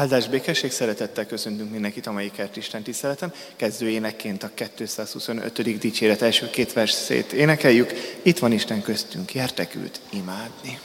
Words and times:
Áldás 0.00 0.28
békesség 0.28 0.70
szeretettel 0.70 1.26
köszöntünk 1.26 1.70
mindenkit 1.70 2.06
a 2.06 2.12
mai 2.12 2.30
kert 2.30 2.56
Isten 2.56 2.82
tiszteleten. 2.82 3.32
Kezdő 3.56 3.88
énekként 3.88 4.42
a 4.42 4.50
225. 4.74 5.78
dicséret 5.78 6.22
első 6.22 6.50
két 6.50 6.72
versét 6.72 7.32
énekeljük. 7.32 7.92
Itt 8.22 8.38
van 8.38 8.52
Isten 8.52 8.82
köztünk, 8.82 9.34
jertek 9.34 9.74
őt 9.74 10.00
imádni. 10.10 10.78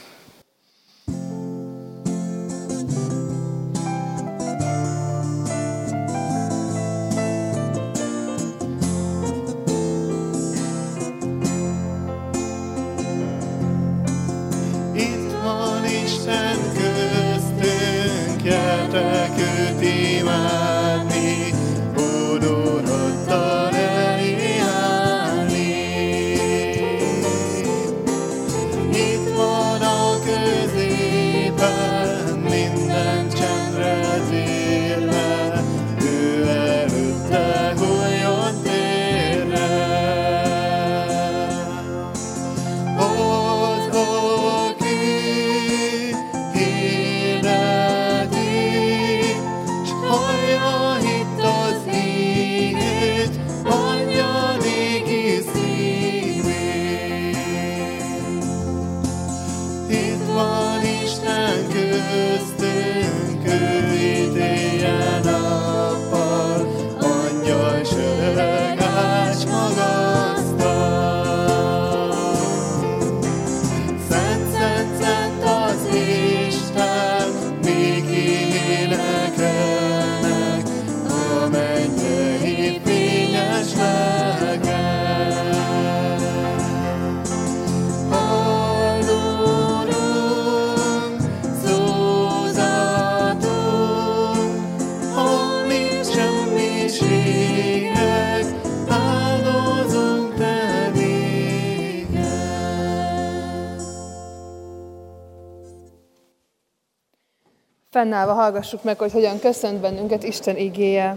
Fennállva 107.96 108.32
hallgassuk 108.32 108.82
meg, 108.82 108.98
hogy 108.98 109.12
hogyan 109.12 109.38
köszönt 109.38 109.80
bennünket 109.80 110.22
Isten 110.22 110.56
igéje. 110.56 111.16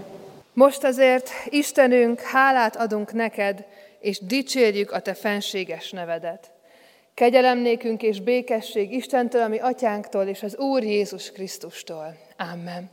Most 0.53 0.83
azért, 0.83 1.30
Istenünk, 1.45 2.19
hálát 2.19 2.75
adunk 2.75 3.13
neked, 3.13 3.66
és 3.99 4.19
dicsérjük 4.19 4.91
a 4.91 5.00
te 5.00 5.13
fenséges 5.13 5.91
nevedet. 5.91 6.51
Kegyelem 7.13 7.57
nékünk 7.57 8.01
és 8.03 8.22
békesség 8.22 8.91
Istentől, 8.94 9.41
ami 9.41 9.57
atyánktól 9.57 10.23
és 10.23 10.44
az 10.44 10.57
Úr 10.57 10.84
Jézus 10.84 11.31
Krisztustól. 11.31 12.16
Amen. 12.38 12.90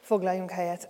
Foglaljunk 0.00 0.50
helyet. 0.50 0.88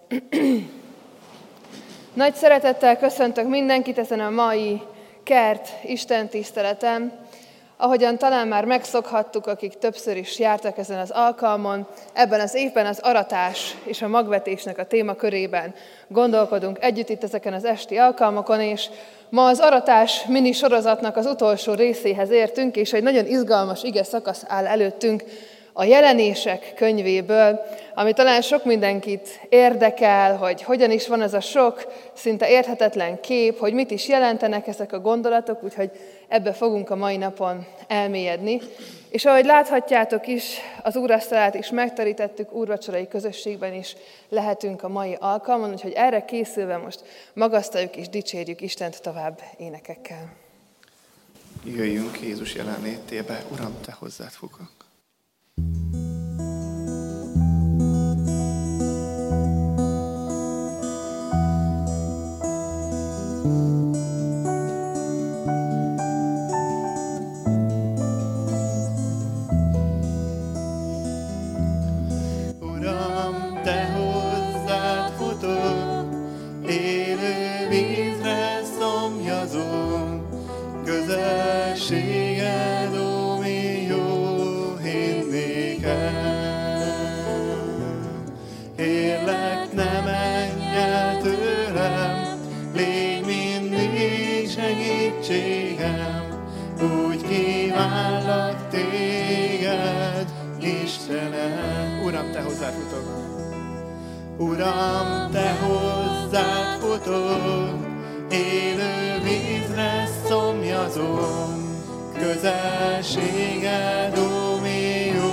Nagy 2.14 2.34
szeretettel 2.34 2.96
köszöntök 2.96 3.48
mindenkit 3.48 3.98
ezen 3.98 4.20
a 4.20 4.30
mai 4.30 4.80
kert 5.22 5.68
Isten 5.84 6.28
tiszteletem. 6.28 7.12
Ahogyan 7.84 8.18
talán 8.18 8.48
már 8.48 8.64
megszokhattuk, 8.64 9.46
akik 9.46 9.78
többször 9.78 10.16
is 10.16 10.38
jártak 10.38 10.78
ezen 10.78 10.98
az 10.98 11.10
alkalmon, 11.10 11.86
ebben 12.12 12.40
az 12.40 12.54
évben 12.54 12.86
az 12.86 12.98
aratás 13.02 13.76
és 13.84 14.02
a 14.02 14.08
magvetésnek 14.08 14.78
a 14.78 14.86
témakörében 14.86 15.74
gondolkodunk 16.08 16.78
együtt 16.80 17.08
itt 17.08 17.22
ezeken 17.22 17.52
az 17.52 17.64
esti 17.64 17.96
alkalmakon, 17.96 18.60
és 18.60 18.88
ma 19.28 19.46
az 19.46 19.58
aratás 19.60 20.24
mini 20.26 20.52
sorozatnak 20.52 21.16
az 21.16 21.26
utolsó 21.26 21.74
részéhez 21.74 22.30
értünk, 22.30 22.76
és 22.76 22.92
egy 22.92 23.02
nagyon 23.02 23.26
izgalmas 23.26 23.82
ige 23.82 24.04
szakasz 24.04 24.44
áll 24.46 24.66
előttünk, 24.66 25.24
a 25.76 25.84
jelenések 25.84 26.72
könyvéből, 26.76 27.60
ami 27.94 28.12
talán 28.12 28.40
sok 28.40 28.64
mindenkit 28.64 29.28
érdekel, 29.48 30.36
hogy 30.36 30.62
hogyan 30.62 30.90
is 30.90 31.08
van 31.08 31.22
ez 31.22 31.34
a 31.34 31.40
sok, 31.40 31.92
szinte 32.12 32.50
érthetetlen 32.50 33.20
kép, 33.20 33.58
hogy 33.58 33.72
mit 33.72 33.90
is 33.90 34.08
jelentenek 34.08 34.66
ezek 34.66 34.92
a 34.92 35.00
gondolatok, 35.00 35.62
úgyhogy 35.62 35.90
ebbe 36.28 36.52
fogunk 36.52 36.90
a 36.90 36.96
mai 36.96 37.16
napon 37.16 37.66
elmélyedni. 37.88 38.60
És 39.08 39.24
ahogy 39.24 39.44
láthatjátok 39.44 40.26
is, 40.26 40.56
az 40.82 40.96
úrasztalát 40.96 41.54
is 41.54 41.70
megterítettük, 41.70 42.52
úrvacsorai 42.52 43.08
közösségben 43.08 43.74
is 43.74 43.96
lehetünk 44.28 44.82
a 44.82 44.88
mai 44.88 45.16
alkalmon, 45.20 45.70
úgyhogy 45.70 45.92
erre 45.92 46.24
készülve 46.24 46.76
most 46.76 47.02
magasztaljuk 47.32 47.96
és 47.96 48.08
dicsérjük 48.08 48.60
Istent 48.60 49.02
tovább 49.02 49.40
énekekkel. 49.58 50.32
Jöjjünk 51.64 52.20
Jézus 52.20 52.54
jelenlétébe, 52.54 53.44
Uram, 53.52 53.74
Te 53.84 53.92
hozzád 53.98 54.30
fogok. 54.30 54.72
Uram, 104.64 105.28
Te 105.32 105.48
hozzád 105.60 106.80
futok, 106.80 107.76
élő 108.30 109.20
vízre 109.22 110.08
szomjazom, 110.28 111.82
közelséged, 112.18 114.18
ó, 114.18 114.58
mi 114.62 115.06
jó 115.16 115.32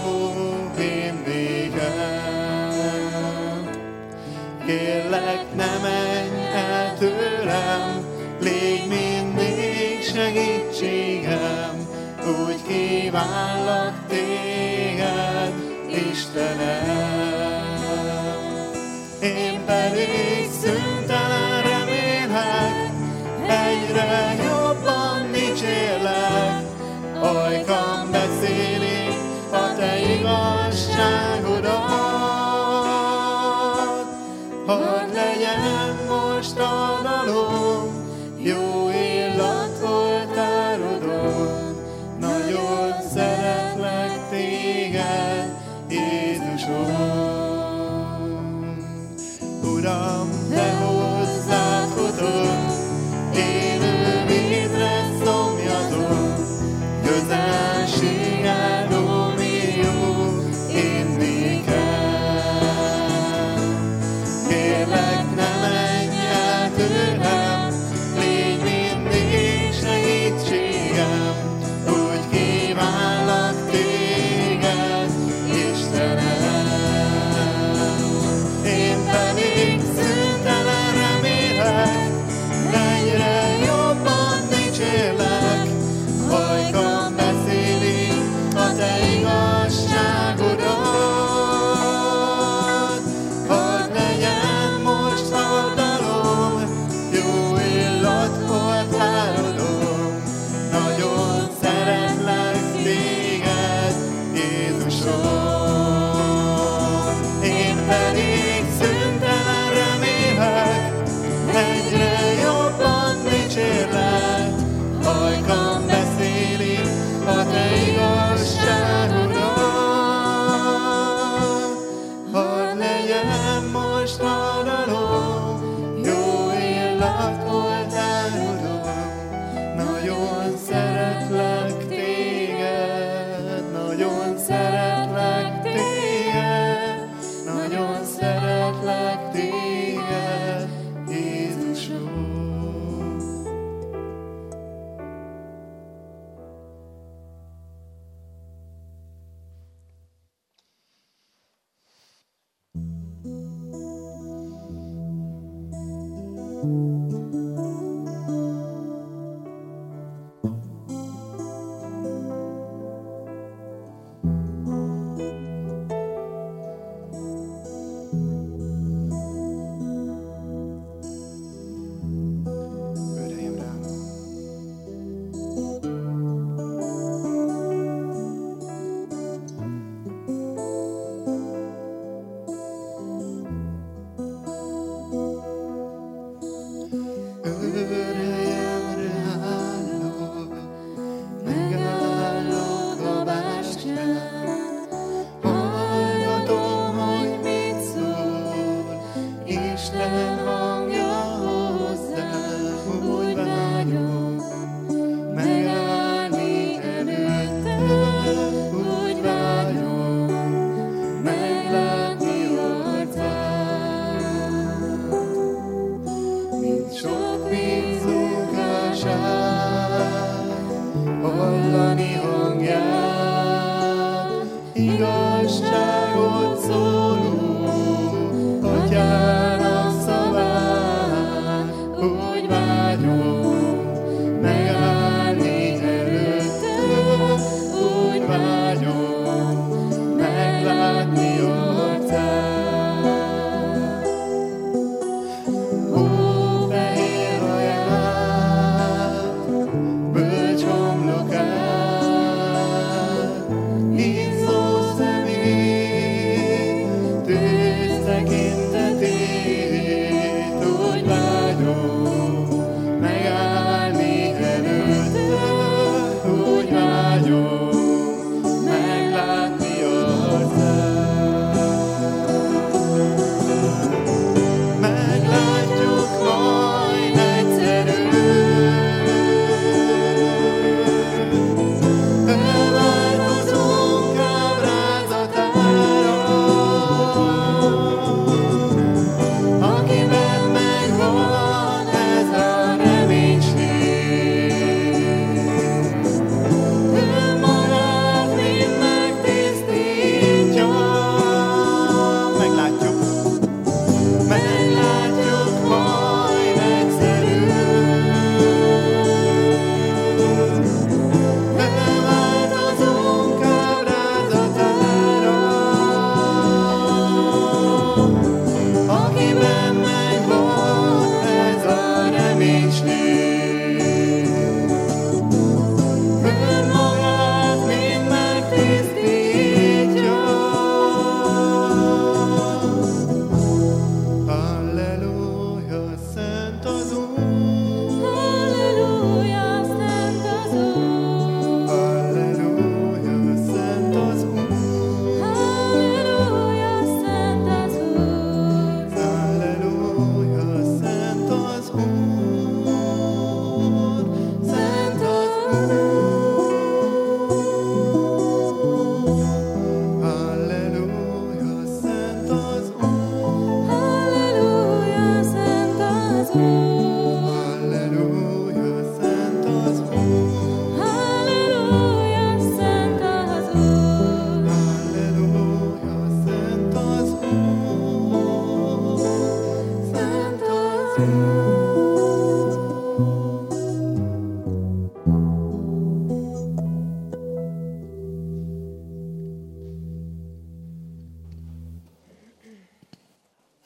vendégem. 0.75 2.09
Kérlek, 4.65 5.55
ne 5.55 5.77
menj 5.81 6.45
el 6.53 6.97
tőlem, 6.97 8.05
légy 8.41 8.87
mindig 8.87 10.03
segítségem, 10.03 11.87
úgy 12.45 12.61
kívánlak 12.67 13.90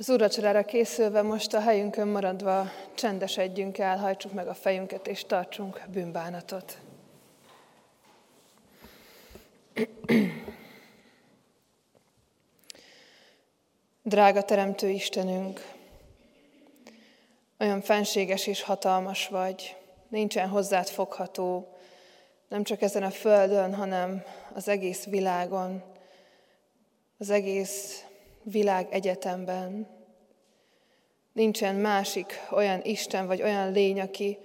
Az 0.05 0.11
úrvacsorára 0.11 0.65
készülve 0.65 1.21
most 1.21 1.53
a 1.53 1.59
helyünkön 1.59 2.07
maradva 2.07 2.71
csendesedjünk 2.95 3.77
el, 3.77 3.97
hajtsuk 3.97 4.33
meg 4.33 4.47
a 4.47 4.53
fejünket 4.53 5.07
és 5.07 5.23
tartsunk 5.23 5.81
bűnbánatot. 5.91 6.77
Drága 14.03 14.41
Teremtő 14.41 14.89
Istenünk, 14.89 15.73
olyan 17.59 17.81
fenséges 17.81 18.47
és 18.47 18.61
hatalmas 18.61 19.27
vagy, 19.27 19.75
nincsen 20.07 20.49
hozzád 20.49 20.87
fogható, 20.87 21.77
nem 22.47 22.63
csak 22.63 22.81
ezen 22.81 23.03
a 23.03 23.11
földön, 23.11 23.75
hanem 23.75 24.23
az 24.53 24.67
egész 24.67 25.03
világon, 25.03 25.83
az 27.17 27.29
egész 27.29 28.05
világ 28.43 28.87
egyetemben, 28.91 29.94
Nincsen 31.35 31.75
másik 31.75 32.41
olyan 32.51 32.81
Isten 32.83 33.27
vagy 33.27 33.41
olyan 33.41 33.71
lény, 33.71 34.01
aki 34.01 34.37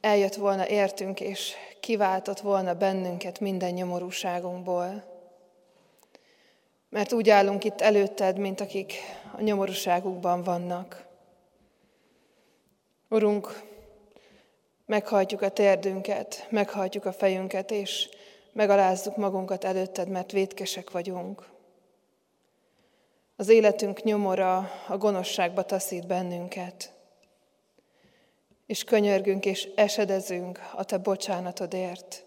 eljött 0.00 0.34
volna 0.34 0.68
értünk, 0.68 1.20
és 1.20 1.52
kiváltott 1.80 2.40
volna 2.40 2.74
bennünket 2.74 3.40
minden 3.40 3.72
nyomorúságunkból. 3.72 5.04
Mert 6.88 7.12
úgy 7.12 7.30
állunk 7.30 7.64
itt 7.64 7.80
előtted, 7.80 8.38
mint 8.38 8.60
akik 8.60 8.94
a 9.36 9.40
nyomorúságukban 9.40 10.42
vannak. 10.42 11.06
Urunk, 13.08 13.62
meghajtjuk 14.86 15.42
a 15.42 15.48
térdünket, 15.48 16.46
meghajtjuk 16.50 17.04
a 17.04 17.12
fejünket, 17.12 17.70
és 17.70 18.08
megalázzuk 18.52 19.16
magunkat 19.16 19.64
előtted, 19.64 20.08
mert 20.08 20.32
vétkesek 20.32 20.90
vagyunk. 20.90 21.53
Az 23.36 23.48
életünk 23.48 24.02
nyomora 24.02 24.70
a 24.88 24.96
gonoszságba 24.96 25.62
taszít 25.62 26.06
bennünket. 26.06 26.92
És 28.66 28.84
könyörgünk 28.84 29.46
és 29.46 29.68
esedezünk 29.74 30.60
a 30.72 30.84
Te 30.84 30.98
bocsánatodért. 30.98 32.24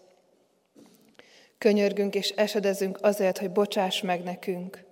Könyörgünk 1.58 2.14
és 2.14 2.28
esedezünk 2.28 2.98
azért, 3.02 3.38
hogy 3.38 3.50
bocsáss 3.50 4.00
meg 4.00 4.22
nekünk, 4.22 4.84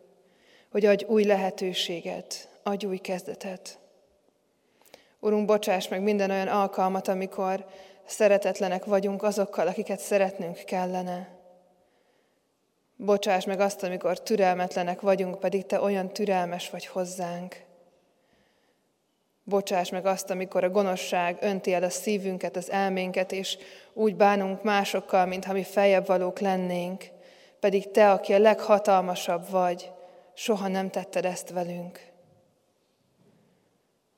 hogy 0.70 0.84
adj 0.84 1.04
új 1.04 1.24
lehetőséget, 1.24 2.48
adj 2.62 2.86
új 2.86 2.98
kezdetet. 2.98 3.78
Urunk, 5.20 5.46
bocsáss 5.46 5.88
meg 5.88 6.02
minden 6.02 6.30
olyan 6.30 6.48
alkalmat, 6.48 7.08
amikor 7.08 7.66
szeretetlenek 8.06 8.84
vagyunk 8.84 9.22
azokkal, 9.22 9.66
akiket 9.66 9.98
szeretnünk 9.98 10.56
kellene. 10.64 11.35
Bocsáss 12.96 13.44
meg 13.44 13.60
azt, 13.60 13.82
amikor 13.82 14.22
türelmetlenek 14.22 15.00
vagyunk, 15.00 15.38
pedig 15.38 15.66
Te 15.66 15.80
olyan 15.80 16.08
türelmes 16.08 16.70
vagy 16.70 16.86
hozzánk. 16.86 17.64
Bocsáss 19.44 19.90
meg 19.90 20.06
azt, 20.06 20.30
amikor 20.30 20.64
a 20.64 20.70
gonoszság 20.70 21.36
önti 21.40 21.72
el 21.72 21.82
a 21.82 21.90
szívünket, 21.90 22.56
az 22.56 22.70
elménket, 22.70 23.32
és 23.32 23.58
úgy 23.92 24.16
bánunk 24.16 24.62
másokkal, 24.62 25.26
mintha 25.26 25.52
mi 25.52 25.62
feljebb 25.62 26.06
valók 26.06 26.38
lennénk, 26.38 27.04
pedig 27.60 27.90
Te, 27.90 28.10
aki 28.10 28.32
a 28.32 28.38
leghatalmasabb 28.38 29.50
vagy, 29.50 29.90
soha 30.34 30.68
nem 30.68 30.90
tetted 30.90 31.24
ezt 31.24 31.50
velünk. 31.50 32.00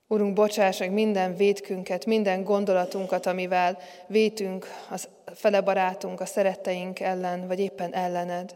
Urunk, 0.07 0.35
bocsáss 0.35 0.79
meg 0.79 0.93
minden 0.93 1.37
védkünket, 1.37 2.07
minden 2.07 2.45
gondolatunkat, 2.45 3.27
amivel 3.27 3.79
vétünk 4.07 4.67
a 4.91 5.01
fele 5.35 5.61
barátunk, 5.61 6.21
a 6.21 6.27
szeretteink 6.27 7.01
ellen, 7.01 7.47
vagy 7.47 7.59
éppen 7.59 7.95
ellened. 7.95 8.55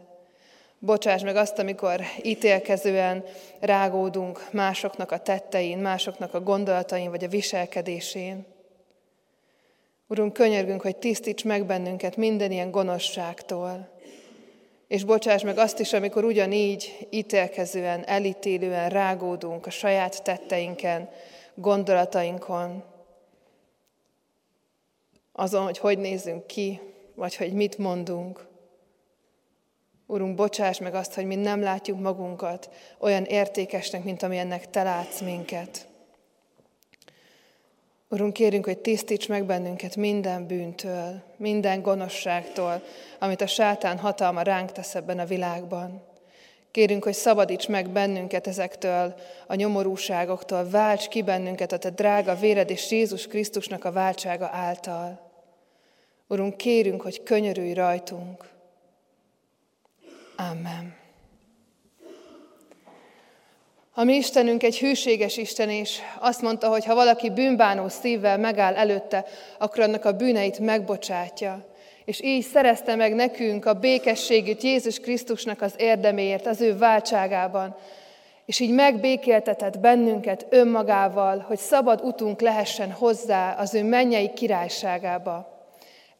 Bocsáss 0.85 1.21
meg 1.21 1.35
azt, 1.35 1.59
amikor 1.59 2.01
ítélkezően 2.21 3.23
rágódunk 3.59 4.47
másoknak 4.51 5.11
a 5.11 5.19
tettein, 5.19 5.77
másoknak 5.77 6.33
a 6.33 6.41
gondolatain, 6.41 7.09
vagy 7.09 7.23
a 7.23 7.27
viselkedésén. 7.27 8.45
Urunk, 10.07 10.33
könyörgünk, 10.33 10.81
hogy 10.81 10.95
tisztíts 10.95 11.43
meg 11.43 11.65
bennünket 11.65 12.15
minden 12.15 12.51
ilyen 12.51 12.71
gonoszságtól. 12.71 13.89
És 14.87 15.03
bocsáss 15.03 15.43
meg 15.43 15.57
azt 15.57 15.79
is, 15.79 15.93
amikor 15.93 16.23
ugyanígy 16.23 17.07
ítélkezően, 17.09 18.05
elítélően 18.05 18.89
rágódunk 18.89 19.65
a 19.65 19.69
saját 19.69 20.23
tetteinken, 20.23 21.09
gondolatainkon, 21.55 22.83
azon, 25.31 25.63
hogy 25.63 25.77
hogy 25.77 25.97
nézünk 25.97 26.47
ki, 26.47 26.79
vagy 27.15 27.35
hogy 27.35 27.53
mit 27.53 27.77
mondunk. 27.77 28.51
Urunk, 30.13 30.35
bocsáss 30.35 30.79
meg 30.79 30.93
azt, 30.95 31.13
hogy 31.13 31.25
mi 31.25 31.35
nem 31.35 31.61
látjuk 31.61 31.99
magunkat 31.99 32.69
olyan 32.99 33.23
értékesnek, 33.23 34.03
mint 34.03 34.23
amilyennek 34.23 34.69
Te 34.69 34.83
látsz 34.83 35.21
minket. 35.21 35.87
Urunk, 38.09 38.33
kérünk, 38.33 38.65
hogy 38.65 38.77
tisztíts 38.77 39.27
meg 39.27 39.45
bennünket 39.45 39.95
minden 39.95 40.47
bűntől, 40.47 41.21
minden 41.37 41.81
gonoszságtól, 41.81 42.83
amit 43.19 43.41
a 43.41 43.47
sátán 43.47 43.97
hatalma 43.97 44.41
ránk 44.41 44.71
tesz 44.71 44.95
ebben 44.95 45.19
a 45.19 45.25
világban. 45.25 46.03
Kérünk, 46.71 47.03
hogy 47.03 47.13
szabadíts 47.13 47.67
meg 47.67 47.89
bennünket 47.89 48.47
ezektől 48.47 49.15
a 49.47 49.55
nyomorúságoktól, 49.55 50.69
válts 50.69 51.07
ki 51.07 51.21
bennünket 51.21 51.71
a 51.71 51.77
Te 51.77 51.89
drága 51.89 52.35
véred 52.35 52.69
és 52.69 52.91
Jézus 52.91 53.27
Krisztusnak 53.27 53.85
a 53.85 53.91
váltsága 53.91 54.49
által. 54.51 55.31
Urunk, 56.27 56.57
kérünk, 56.57 57.01
hogy 57.01 57.23
könyörülj 57.23 57.73
rajtunk. 57.73 58.52
Amen. 60.51 60.95
A 63.93 64.03
mi 64.03 64.15
Istenünk 64.15 64.63
egy 64.63 64.77
hűséges 64.77 65.37
Isten, 65.37 65.69
és 65.69 65.99
azt 66.19 66.41
mondta, 66.41 66.67
hogy 66.67 66.85
ha 66.85 66.95
valaki 66.95 67.29
bűnbánó 67.29 67.87
szívvel 67.87 68.37
megáll 68.37 68.75
előtte, 68.75 69.25
akkor 69.57 69.79
annak 69.79 70.05
a 70.05 70.11
bűneit 70.11 70.59
megbocsátja. 70.59 71.65
És 72.05 72.21
így 72.21 72.43
szerezte 72.43 72.95
meg 72.95 73.15
nekünk 73.15 73.65
a 73.65 73.73
békességét 73.73 74.63
Jézus 74.63 74.99
Krisztusnak 74.99 75.61
az 75.61 75.73
érdeméért, 75.77 76.45
az 76.45 76.61
ő 76.61 76.77
váltságában. 76.77 77.75
És 78.45 78.59
így 78.59 78.71
megbékéltetett 78.71 79.79
bennünket 79.79 80.45
önmagával, 80.49 81.39
hogy 81.39 81.57
szabad 81.57 82.01
utunk 82.03 82.41
lehessen 82.41 82.91
hozzá 82.91 83.53
az 83.53 83.73
ő 83.73 83.83
mennyei 83.83 84.33
királyságába. 84.33 85.67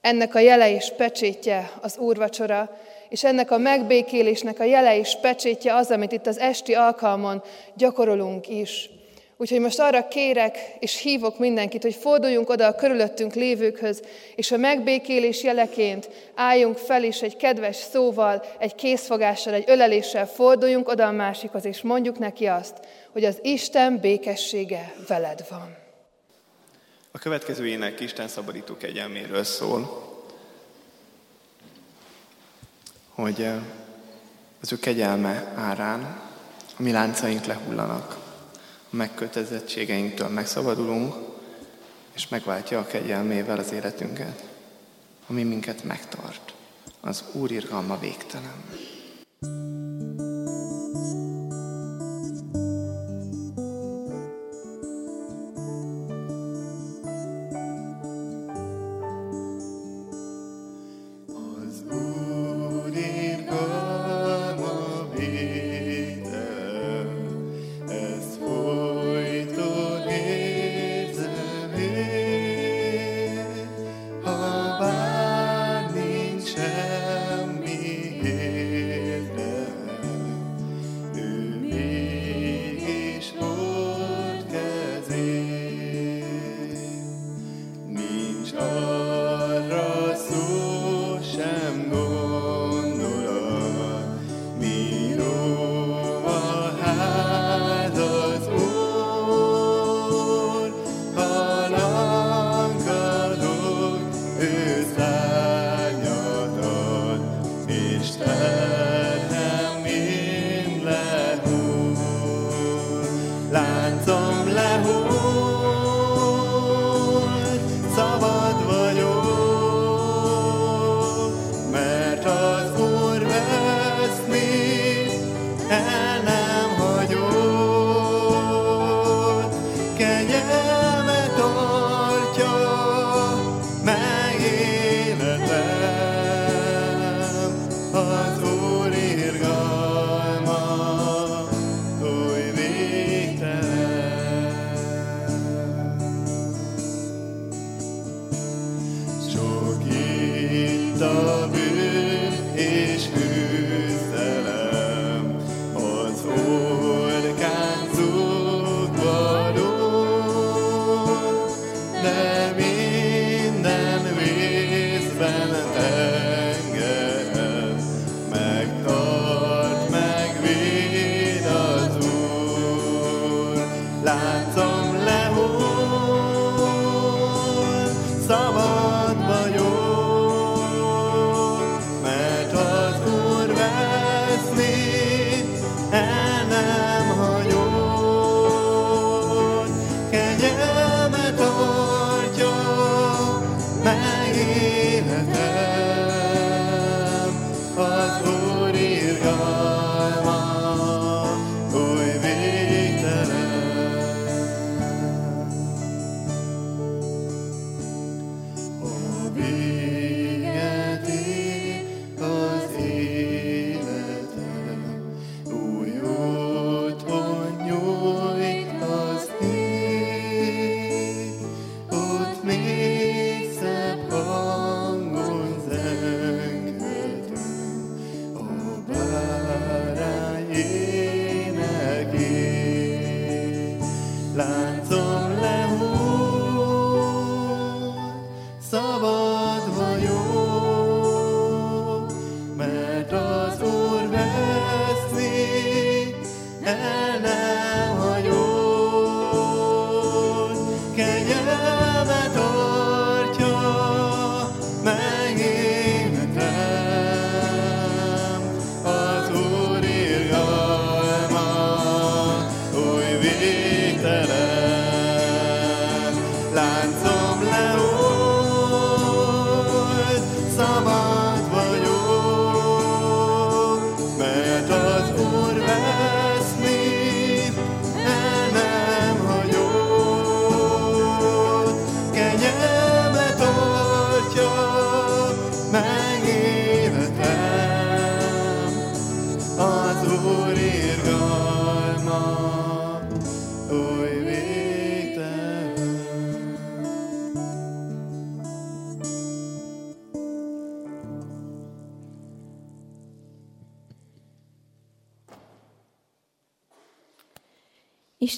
Ennek 0.01 0.35
a 0.35 0.39
jele 0.39 0.71
és 0.71 0.91
pecsétje 0.97 1.71
az 1.81 1.97
úrvacsora, 1.97 2.77
és 3.13 3.23
ennek 3.23 3.51
a 3.51 3.57
megbékélésnek 3.57 4.59
a 4.59 4.63
jele 4.63 4.97
és 4.97 5.17
pecsétje 5.21 5.75
az, 5.75 5.91
amit 5.91 6.11
itt 6.11 6.27
az 6.27 6.37
esti 6.37 6.73
alkalmon 6.73 7.43
gyakorolunk 7.75 8.47
is. 8.47 8.89
Úgyhogy 9.37 9.59
most 9.59 9.79
arra 9.79 10.07
kérek 10.07 10.57
és 10.79 11.01
hívok 11.01 11.39
mindenkit, 11.39 11.81
hogy 11.81 11.93
forduljunk 11.93 12.49
oda 12.49 12.67
a 12.67 12.75
körülöttünk 12.75 13.33
lévőkhöz, 13.33 14.01
és 14.35 14.51
a 14.51 14.57
megbékélés 14.57 15.43
jeleként 15.43 16.09
álljunk 16.35 16.77
fel, 16.77 17.03
és 17.03 17.21
egy 17.21 17.37
kedves 17.37 17.75
szóval, 17.75 18.43
egy 18.59 18.75
készfogással, 18.75 19.53
egy 19.53 19.63
öleléssel 19.67 20.27
forduljunk 20.27 20.89
oda 20.89 21.07
a 21.07 21.11
másikhoz, 21.11 21.65
és 21.65 21.81
mondjuk 21.81 22.19
neki 22.19 22.45
azt, 22.45 22.77
hogy 23.11 23.23
az 23.23 23.39
Isten 23.41 23.99
békessége 23.99 24.93
veled 25.07 25.45
van. 25.49 25.77
A 27.11 27.17
következő 27.17 27.67
ének 27.67 27.99
Isten 27.99 28.27
szabadító 28.27 28.77
kegyelméről 28.77 29.43
szól. 29.43 30.12
Hogy 33.13 33.47
az 34.61 34.71
ő 34.71 34.79
kegyelme 34.79 35.53
árán 35.55 36.01
a 36.77 36.81
mi 36.81 36.91
láncaink 36.91 37.45
lehullanak, 37.45 38.17
a 38.91 38.95
megkötelezettségeinktől 38.95 40.27
megszabadulunk, 40.27 41.15
és 42.13 42.27
megváltja 42.27 42.79
a 42.79 42.85
kegyelmével 42.85 43.57
az 43.57 43.71
életünket, 43.71 44.43
ami 45.27 45.43
minket 45.43 45.83
megtart. 45.83 46.53
Az 47.01 47.23
Úr 47.31 47.51
irgalma 47.51 47.99
végtelen. 47.99 48.63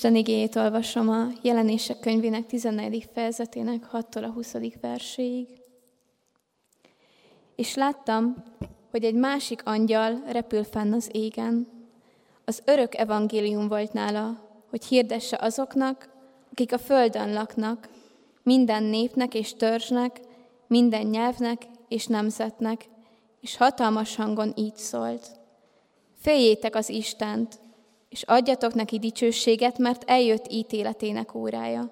Isten 0.06 0.20
igéjét 0.20 0.56
olvasom 0.56 1.10
a 1.10 1.28
jelenések 1.42 2.00
könyvének 2.00 2.46
14. 2.46 3.10
fejezetének 3.14 3.90
6-tól 3.94 4.24
a 4.24 4.32
20. 4.32 4.56
verséig. 4.82 5.48
És 7.56 7.76
láttam, 7.76 8.44
hogy 8.92 9.04
egy 9.04 9.14
másik 9.14 9.62
angyal 9.66 10.24
repül 10.28 10.64
fenn 10.64 10.94
az 10.94 11.10
égen. 11.12 11.68
Az 12.44 12.62
örök 12.66 12.96
evangélium 12.96 13.68
volt 13.68 13.94
nála, 13.94 14.40
hogy 14.70 14.86
hirdesse 14.86 15.38
azoknak, 15.42 16.10
akik 16.52 16.74
a 16.74 16.78
földön 16.78 17.34
laknak, 17.34 17.90
minden 18.44 18.84
népnek 18.84 19.34
és 19.34 19.54
törzsnek, 19.54 20.20
minden 20.68 21.06
nyelvnek 21.06 21.62
és 21.88 22.08
nemzetnek, 22.08 22.86
és 23.42 23.58
hatalmas 23.58 24.16
hangon 24.16 24.54
így 24.56 24.76
szólt. 24.76 25.28
Féljétek 26.18 26.76
az 26.76 26.90
Istent, 26.90 27.64
és 28.16 28.24
adjatok 28.24 28.74
neki 28.74 29.00
dicsőséget, 29.00 29.78
mert 29.78 30.10
eljött 30.10 30.52
ítéletének 30.52 31.34
órája. 31.34 31.92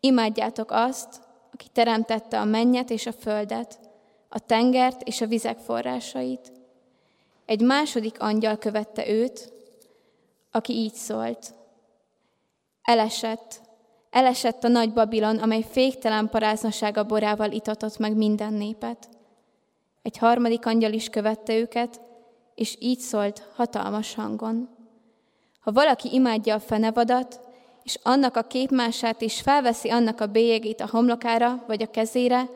Imádjátok 0.00 0.70
azt, 0.70 1.20
aki 1.52 1.66
teremtette 1.72 2.40
a 2.40 2.44
mennyet 2.44 2.90
és 2.90 3.06
a 3.06 3.12
földet, 3.12 3.78
a 4.28 4.38
tengert 4.38 5.02
és 5.02 5.20
a 5.20 5.26
vizek 5.26 5.58
forrásait. 5.58 6.52
Egy 7.44 7.60
második 7.60 8.20
angyal 8.22 8.56
követte 8.58 9.08
őt, 9.08 9.52
aki 10.50 10.72
így 10.72 10.94
szólt. 10.94 11.54
Elesett, 12.82 13.60
elesett 14.10 14.64
a 14.64 14.68
nagy 14.68 14.92
Babilon, 14.92 15.38
amely 15.38 15.64
féktelen 15.70 16.28
paráznasága 16.28 17.04
borával 17.04 17.52
itatott 17.52 17.98
meg 17.98 18.16
minden 18.16 18.52
népet. 18.52 19.08
Egy 20.02 20.18
harmadik 20.18 20.66
angyal 20.66 20.92
is 20.92 21.08
követte 21.08 21.56
őket, 21.56 22.00
és 22.54 22.76
így 22.80 22.98
szólt 22.98 23.48
hatalmas 23.54 24.14
hangon. 24.14 24.79
Ha 25.60 25.72
valaki 25.72 26.08
imádja 26.12 26.54
a 26.54 26.60
fenevadat, 26.60 27.40
és 27.82 27.98
annak 28.02 28.36
a 28.36 28.42
képmását 28.42 29.20
is 29.20 29.40
felveszi 29.40 29.88
annak 29.88 30.20
a 30.20 30.26
bélyegét 30.26 30.80
a 30.80 30.88
homlokára 30.90 31.64
vagy 31.66 31.82
a 31.82 31.90
kezére, 31.90 32.48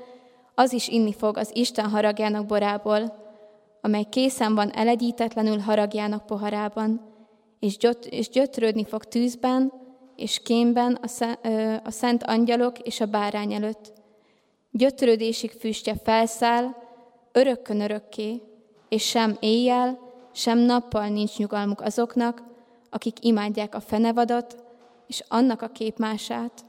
az 0.54 0.72
is 0.72 0.88
inni 0.88 1.12
fog 1.12 1.36
az 1.36 1.50
Isten 1.52 1.88
haragjának 1.88 2.46
borából, 2.46 3.22
amely 3.80 4.04
készen 4.10 4.54
van 4.54 4.72
elegyítetlenül 4.72 5.58
haragjának 5.58 6.26
poharában, 6.26 7.00
és, 7.60 7.76
gyöt, 7.76 8.04
és 8.04 8.28
gyötrődni 8.28 8.84
fog 8.84 9.04
tűzben 9.04 9.72
és 10.16 10.40
kémben 10.42 10.98
a, 11.02 11.06
sze, 11.06 11.38
ö, 11.42 11.74
a 11.84 11.90
szent 11.90 12.22
angyalok 12.22 12.78
és 12.78 13.00
a 13.00 13.06
bárány 13.06 13.52
előtt. 13.52 13.92
Gyötrődésig 14.70 15.50
füstje 15.50 15.94
felszáll, 16.04 16.74
örökkön 17.32 17.80
örökké, 17.80 18.42
és 18.88 19.08
sem 19.08 19.36
éjjel, 19.40 19.98
sem 20.32 20.58
nappal 20.58 21.08
nincs 21.08 21.36
nyugalmuk 21.36 21.80
azoknak, 21.80 22.42
akik 22.94 23.24
imádják 23.24 23.74
a 23.74 23.80
fenevadat, 23.80 24.64
és 25.06 25.24
annak 25.28 25.62
a 25.62 25.68
képmását, 25.68 26.64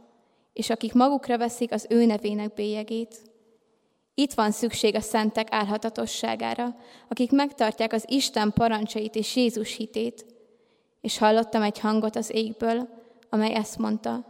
és 0.54 0.70
akik 0.70 0.94
magukra 0.94 1.38
veszik 1.38 1.72
az 1.72 1.86
ő 1.90 2.06
nevének 2.06 2.54
bélyegét. 2.54 3.22
Itt 4.14 4.34
van 4.34 4.52
szükség 4.52 4.96
a 4.96 5.02
szentek 5.02 5.48
álhatatosságára, 5.52 6.76
akik 7.08 7.32
megtartják 7.32 7.94
az 7.94 8.06
Isten 8.08 8.54
parancsait 8.54 9.16
és 9.16 9.36
Jézus 9.36 9.76
hitét. 9.76 10.26
És 11.02 11.18
hallottam 11.18 11.62
egy 11.62 11.80
hangot 11.80 12.16
az 12.16 12.32
égből, 12.34 12.90
amely 13.30 13.54
ezt 13.54 13.78
mondta, 13.78 14.26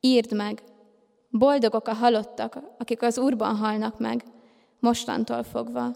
írd 0.00 0.34
meg, 0.34 0.62
boldogok 1.30 1.88
a 1.88 1.94
halottak, 1.94 2.58
akik 2.78 3.02
az 3.02 3.18
Úrban 3.18 3.56
halnak 3.56 3.98
meg, 3.98 4.24
mostantól 4.80 5.42
fogva. 5.42 5.94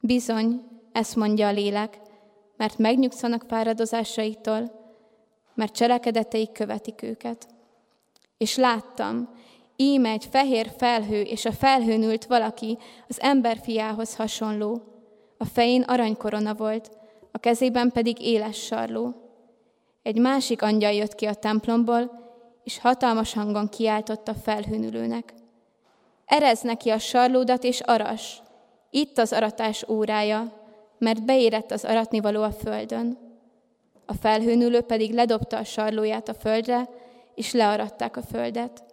Bizony, 0.00 0.62
ezt 0.92 1.16
mondja 1.16 1.46
a 1.46 1.52
lélek, 1.52 2.00
mert 2.64 2.78
megnyugszanak 2.78 3.44
fáradozásaitól, 3.48 4.70
mert 5.54 5.74
cselekedeteik 5.74 6.52
követik 6.52 7.02
őket. 7.02 7.46
És 8.38 8.56
láttam, 8.56 9.28
íme 9.76 10.08
egy 10.08 10.24
fehér 10.30 10.72
felhő, 10.76 11.20
és 11.20 11.44
a 11.44 11.52
felhőn 11.52 12.02
ült 12.02 12.24
valaki, 12.24 12.78
az 13.08 13.20
emberfiához 13.20 14.16
hasonló. 14.16 14.82
A 15.38 15.44
fején 15.44 15.82
aranykorona 15.82 16.54
volt, 16.54 16.90
a 17.32 17.38
kezében 17.38 17.90
pedig 17.90 18.20
éles 18.20 18.56
sarló. 18.56 19.14
Egy 20.02 20.18
másik 20.18 20.62
angyal 20.62 20.92
jött 20.92 21.14
ki 21.14 21.26
a 21.26 21.34
templomból, 21.34 22.10
és 22.62 22.78
hatalmas 22.78 23.32
hangon 23.32 23.68
kiáltott 23.68 24.28
a 24.28 24.34
felhőn 24.34 24.84
ülőnek. 24.84 25.34
Erez 26.24 26.60
neki 26.60 26.90
a 26.90 26.98
sarlódat 26.98 27.64
és 27.64 27.80
aras, 27.80 28.42
itt 28.90 29.18
az 29.18 29.32
aratás 29.32 29.88
órája, 29.88 30.63
mert 30.98 31.24
beérett 31.24 31.70
az 31.70 31.84
aratnivaló 31.84 32.42
a 32.42 32.52
földön. 32.52 33.18
A 34.06 34.14
felhőn 34.14 34.60
ülő 34.60 34.80
pedig 34.80 35.12
ledobta 35.12 35.56
a 35.56 35.64
sarlóját 35.64 36.28
a 36.28 36.34
földre, 36.34 36.88
és 37.34 37.52
learatták 37.52 38.16
a 38.16 38.22
földet. 38.22 38.84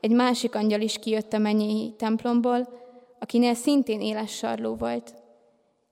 Egy 0.00 0.10
másik 0.10 0.54
angyal 0.54 0.80
is 0.80 0.98
kijött 0.98 1.32
a 1.32 1.38
mennyei 1.38 1.94
templomból, 1.98 2.68
akinél 3.18 3.54
szintén 3.54 4.00
éles 4.00 4.36
sarló 4.36 4.74
volt. 4.74 5.14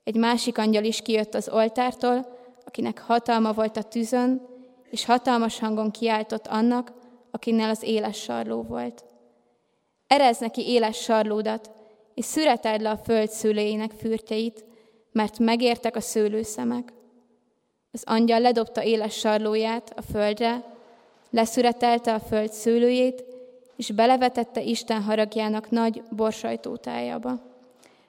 Egy 0.05 0.17
másik 0.17 0.59
angyal 0.59 0.85
is 0.85 1.01
kijött 1.01 1.35
az 1.35 1.49
oltártól, 1.49 2.27
akinek 2.65 2.99
hatalma 2.99 3.53
volt 3.53 3.77
a 3.77 3.83
tűzön, 3.83 4.47
és 4.91 5.05
hatalmas 5.05 5.59
hangon 5.59 5.91
kiáltott 5.91 6.47
annak, 6.47 6.93
akinél 7.31 7.69
az 7.69 7.83
éles 7.83 8.17
sarló 8.19 8.63
volt. 8.63 9.05
Erez 10.07 10.39
neki 10.39 10.69
éles 10.69 10.97
sarlódat, 10.97 11.71
és 12.15 12.25
szüreteld 12.25 12.81
le 12.81 12.91
a 12.91 12.97
föld 12.97 13.31
szőlőjének 13.31 13.91
fürtjeit, 13.91 14.65
mert 15.15 15.39
megértek 15.39 15.97
a 15.97 16.01
szőlőszemek. 16.01 16.93
Az 17.93 18.03
angyal 18.07 18.41
ledobta 18.41 18.83
éles 18.83 19.15
sarlóját 19.15 19.93
a 19.97 20.03
földre, 20.03 20.65
leszüretelte 21.31 22.15
a 22.15 22.21
föld 22.21 22.53
szőlőjét, 22.53 23.25
és 23.77 23.91
belevetette 23.91 24.63
Isten 24.63 25.03
haragjának 25.03 25.71
nagy 25.71 26.03
borsajtótájába. 26.11 27.41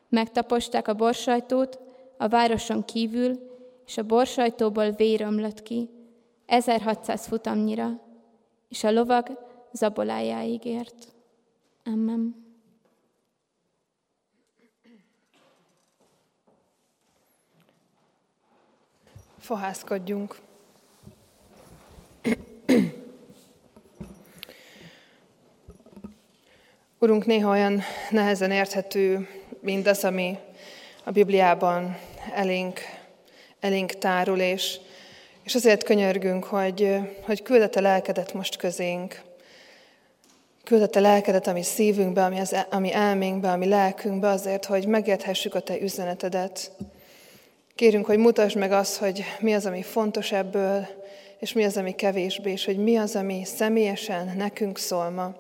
Megtaposták 0.10 0.88
a 0.88 0.94
borsajtót 0.94 1.80
a 2.18 2.28
városon 2.28 2.86
kívül, 2.86 3.40
és 3.86 3.98
a 3.98 4.04
borsajtóból 4.04 4.92
vér 4.92 5.22
ömlött 5.22 5.64
ki, 5.64 5.90
1600 6.46 7.26
futamnyira, 7.26 8.00
és 8.70 8.84
a 8.84 8.92
lovag 8.92 9.40
zabolájáig 9.72 10.66
ért. 10.66 11.08
Amen. 11.84 12.45
Fohászkodjunk. 19.46 20.36
Urunk, 27.00 27.26
néha 27.26 27.50
olyan 27.50 27.82
nehezen 28.10 28.52
érthető 28.52 29.28
mindaz, 29.60 30.04
ami 30.04 30.38
a 31.04 31.12
Bibliában 31.12 31.98
elénk, 32.34 32.80
elénk 33.60 33.92
tárul, 33.92 34.40
és, 34.40 34.78
és 35.44 35.56
azért 35.56 35.84
könyörgünk, 35.84 36.44
hogy, 36.44 36.96
hogy 37.22 37.42
küldete 37.42 37.82
lelkedet 37.82 38.34
most 38.34 38.56
közénk. 38.56 39.22
Küldete 40.64 41.00
lelkedet 41.00 41.48
a 41.48 41.54
mi 41.54 41.64
szívünkbe, 41.64 42.24
ami, 42.24 42.40
az, 42.40 42.66
ami 42.70 42.94
elménkbe, 42.94 43.52
ami 43.52 43.68
lelkünkbe, 43.68 44.28
azért, 44.28 44.66
hogy 44.66 44.88
megérthessük 44.88 45.56
a 45.56 45.60
Te 45.60 45.80
üzenetedet. 45.80 46.72
Kérünk, 47.76 48.06
hogy 48.06 48.18
mutasd 48.18 48.58
meg 48.58 48.72
azt, 48.72 48.98
hogy 48.98 49.24
mi 49.40 49.54
az, 49.54 49.66
ami 49.66 49.82
fontos 49.82 50.32
ebből, 50.32 50.88
és 51.40 51.54
mi 51.54 51.64
az, 51.64 51.78
ami 51.78 51.96
kevésbé, 51.96 52.52
és 52.52 52.66
hogy 52.66 52.78
mi 52.78 52.98
az, 52.98 53.16
ami 53.16 53.46
személyesen 53.46 54.34
nekünk 54.38 54.78
szól 54.78 55.10
ma, 55.10 55.36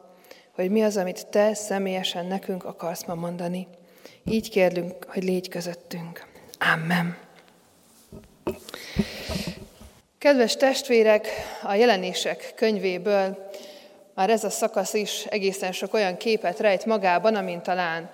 hogy 0.56 0.70
mi 0.70 0.84
az, 0.84 0.98
amit 0.98 1.28
Te 1.28 1.54
személyesen 1.54 2.26
nekünk 2.26 2.66
akarsz 2.66 3.06
ma 3.06 3.14
mondani. 3.14 3.68
Így 4.26 4.50
kérlünk, 4.50 4.94
hogy 5.08 5.24
légy 5.24 5.50
közöttünk. 5.50 6.28
Amen. 6.74 7.18
Kedves 10.18 10.56
testvérek, 10.56 11.28
a 11.64 11.74
jelenések 11.74 12.54
könyvéből 12.56 13.50
már 14.14 14.30
ez 14.30 14.44
a 14.44 14.50
szakasz 14.50 14.94
is 14.94 15.26
egészen 15.26 15.72
sok 15.72 15.94
olyan 15.94 16.18
képet 16.18 16.60
rejt 16.60 16.86
magában, 16.86 17.36
amint 17.36 17.64
talán 17.64 18.10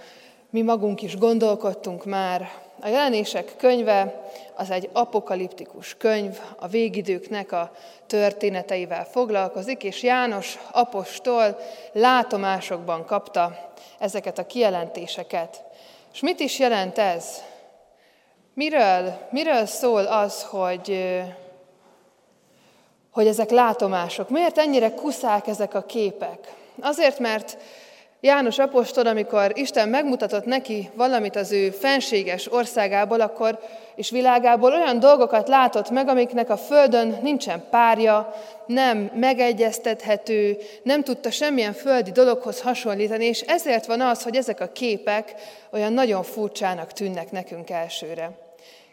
mi 0.49 0.61
magunk 0.61 1.01
is 1.01 1.17
gondolkodtunk 1.17 2.05
már. 2.05 2.60
A 2.83 2.87
jelenések 2.87 3.53
könyve 3.57 4.29
az 4.55 4.69
egy 4.69 4.89
apokaliptikus 4.93 5.95
könyv, 5.97 6.39
a 6.59 6.67
végidőknek 6.67 7.51
a 7.51 7.71
történeteivel 8.07 9.05
foglalkozik, 9.05 9.83
és 9.83 10.03
János 10.03 10.59
apostol 10.71 11.59
látomásokban 11.91 13.05
kapta 13.05 13.71
ezeket 13.99 14.37
a 14.37 14.45
kijelentéseket. 14.45 15.63
És 16.13 16.19
mit 16.19 16.39
is 16.39 16.59
jelent 16.59 16.97
ez? 16.97 17.43
Miről, 18.53 19.27
miről 19.29 19.65
szól 19.65 20.05
az, 20.05 20.43
hogy, 20.43 21.21
hogy 23.11 23.27
ezek 23.27 23.49
látomások? 23.49 24.29
Miért 24.29 24.57
ennyire 24.57 24.93
kuszák 24.93 25.47
ezek 25.47 25.73
a 25.73 25.83
képek? 25.83 26.53
Azért, 26.81 27.19
mert 27.19 27.57
János 28.23 28.59
apostol, 28.59 29.07
amikor 29.07 29.51
Isten 29.53 29.89
megmutatott 29.89 30.45
neki 30.45 30.89
valamit 30.95 31.35
az 31.35 31.51
ő 31.51 31.69
fenséges 31.69 32.53
országából, 32.53 33.21
akkor 33.21 33.59
és 33.95 34.09
világából 34.09 34.73
olyan 34.73 34.99
dolgokat 34.99 35.47
látott 35.47 35.89
meg, 35.89 36.07
amiknek 36.07 36.49
a 36.49 36.57
Földön 36.57 37.19
nincsen 37.21 37.63
párja, 37.69 38.33
nem 38.65 39.11
megegyeztethető, 39.15 40.57
nem 40.83 41.03
tudta 41.03 41.31
semmilyen 41.31 41.73
földi 41.73 42.11
dologhoz 42.11 42.61
hasonlítani, 42.61 43.25
és 43.25 43.41
ezért 43.41 43.85
van 43.85 44.01
az, 44.01 44.23
hogy 44.23 44.35
ezek 44.35 44.59
a 44.59 44.71
képek 44.71 45.33
olyan 45.71 45.93
nagyon 45.93 46.23
furcsának 46.23 46.91
tűnnek 46.91 47.31
nekünk 47.31 47.69
elsőre. 47.69 48.31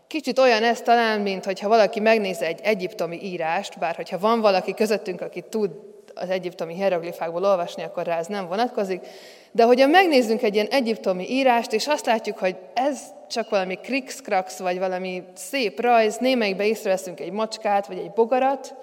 Kicsit 0.06 0.38
olyan 0.38 0.62
ez 0.62 0.80
talán, 0.80 1.20
mint 1.20 1.44
hogyha 1.44 1.68
valaki 1.68 2.00
megnéz 2.00 2.42
egy 2.42 2.60
egyiptomi 2.62 3.20
írást, 3.22 3.78
bár 3.78 3.94
hogyha 3.94 4.18
van 4.18 4.40
valaki 4.40 4.74
közöttünk, 4.74 5.20
aki 5.20 5.44
tud 5.48 5.70
az 6.20 6.30
egyiptomi 6.30 6.74
hieroglifákból 6.74 7.44
olvasni, 7.44 7.82
akkor 7.82 8.04
rá 8.04 8.18
ez 8.18 8.26
nem 8.26 8.46
vonatkozik. 8.46 9.06
De 9.52 9.64
hogyha 9.64 9.86
megnézzünk 9.86 10.42
egy 10.42 10.54
ilyen 10.54 10.66
egyiptomi 10.66 11.30
írást, 11.30 11.72
és 11.72 11.86
azt 11.86 12.06
látjuk, 12.06 12.38
hogy 12.38 12.56
ez 12.74 13.00
csak 13.28 13.50
valami 13.50 13.74
krikszkrax, 13.74 14.58
vagy 14.58 14.78
valami 14.78 15.22
szép 15.34 15.80
rajz, 15.80 16.16
némelyikbe 16.16 16.66
észreveszünk 16.66 17.20
egy 17.20 17.32
macskát, 17.32 17.86
vagy 17.86 17.98
egy 17.98 18.10
bogarat, 18.10 18.74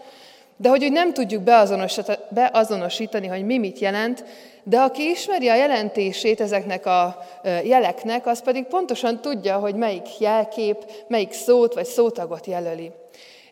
de 0.57 0.69
hogy 0.69 0.83
úgy 0.83 0.91
nem 0.91 1.13
tudjuk 1.13 1.43
beazonosítani, 2.29 3.27
hogy 3.27 3.45
mi 3.45 3.57
mit 3.57 3.79
jelent, 3.79 4.23
de 4.63 4.79
aki 4.79 5.09
ismeri 5.09 5.49
a 5.49 5.55
jelentését 5.55 6.41
ezeknek 6.41 6.85
a 6.85 7.25
jeleknek, 7.63 8.27
az 8.27 8.41
pedig 8.41 8.63
pontosan 8.65 9.21
tudja, 9.21 9.57
hogy 9.57 9.75
melyik 9.75 10.19
jelkép, 10.19 10.77
melyik 11.07 11.31
szót 11.31 11.73
vagy 11.73 11.85
szótagot 11.85 12.45
jelöli. 12.45 12.91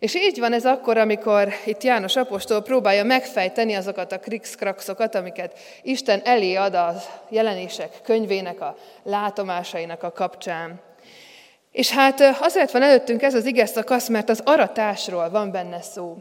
És 0.04 0.16
így 0.16 0.39
van 0.39 0.54
ez 0.54 0.66
akkor, 0.66 0.98
amikor 0.98 1.54
itt 1.66 1.84
János 1.84 2.16
Apostol 2.16 2.62
próbálja 2.62 3.04
megfejteni 3.04 3.74
azokat 3.74 4.12
a 4.12 4.20
krikszkrakszokat, 4.20 5.16
amiket 5.16 5.60
Isten 5.82 6.22
elé 6.24 6.56
ad 6.56 6.74
a 6.74 6.96
jelenések 7.30 7.89
könyvének, 8.04 8.62
a 8.62 8.76
látomásainak 9.04 10.04
a 10.04 10.12
kapcsán. 10.12 10.82
És 11.72 11.92
hát 11.92 12.22
azért 12.39 12.72
van 12.72 12.82
előttünk 12.82 13.22
ez 13.22 13.34
az 13.34 13.46
ige 13.46 13.66
szakasz, 13.66 14.08
mert 14.08 14.30
az 14.30 14.42
aratásról 14.46 15.30
van 15.30 15.52
benne 15.52 15.82
szó. 15.82 16.18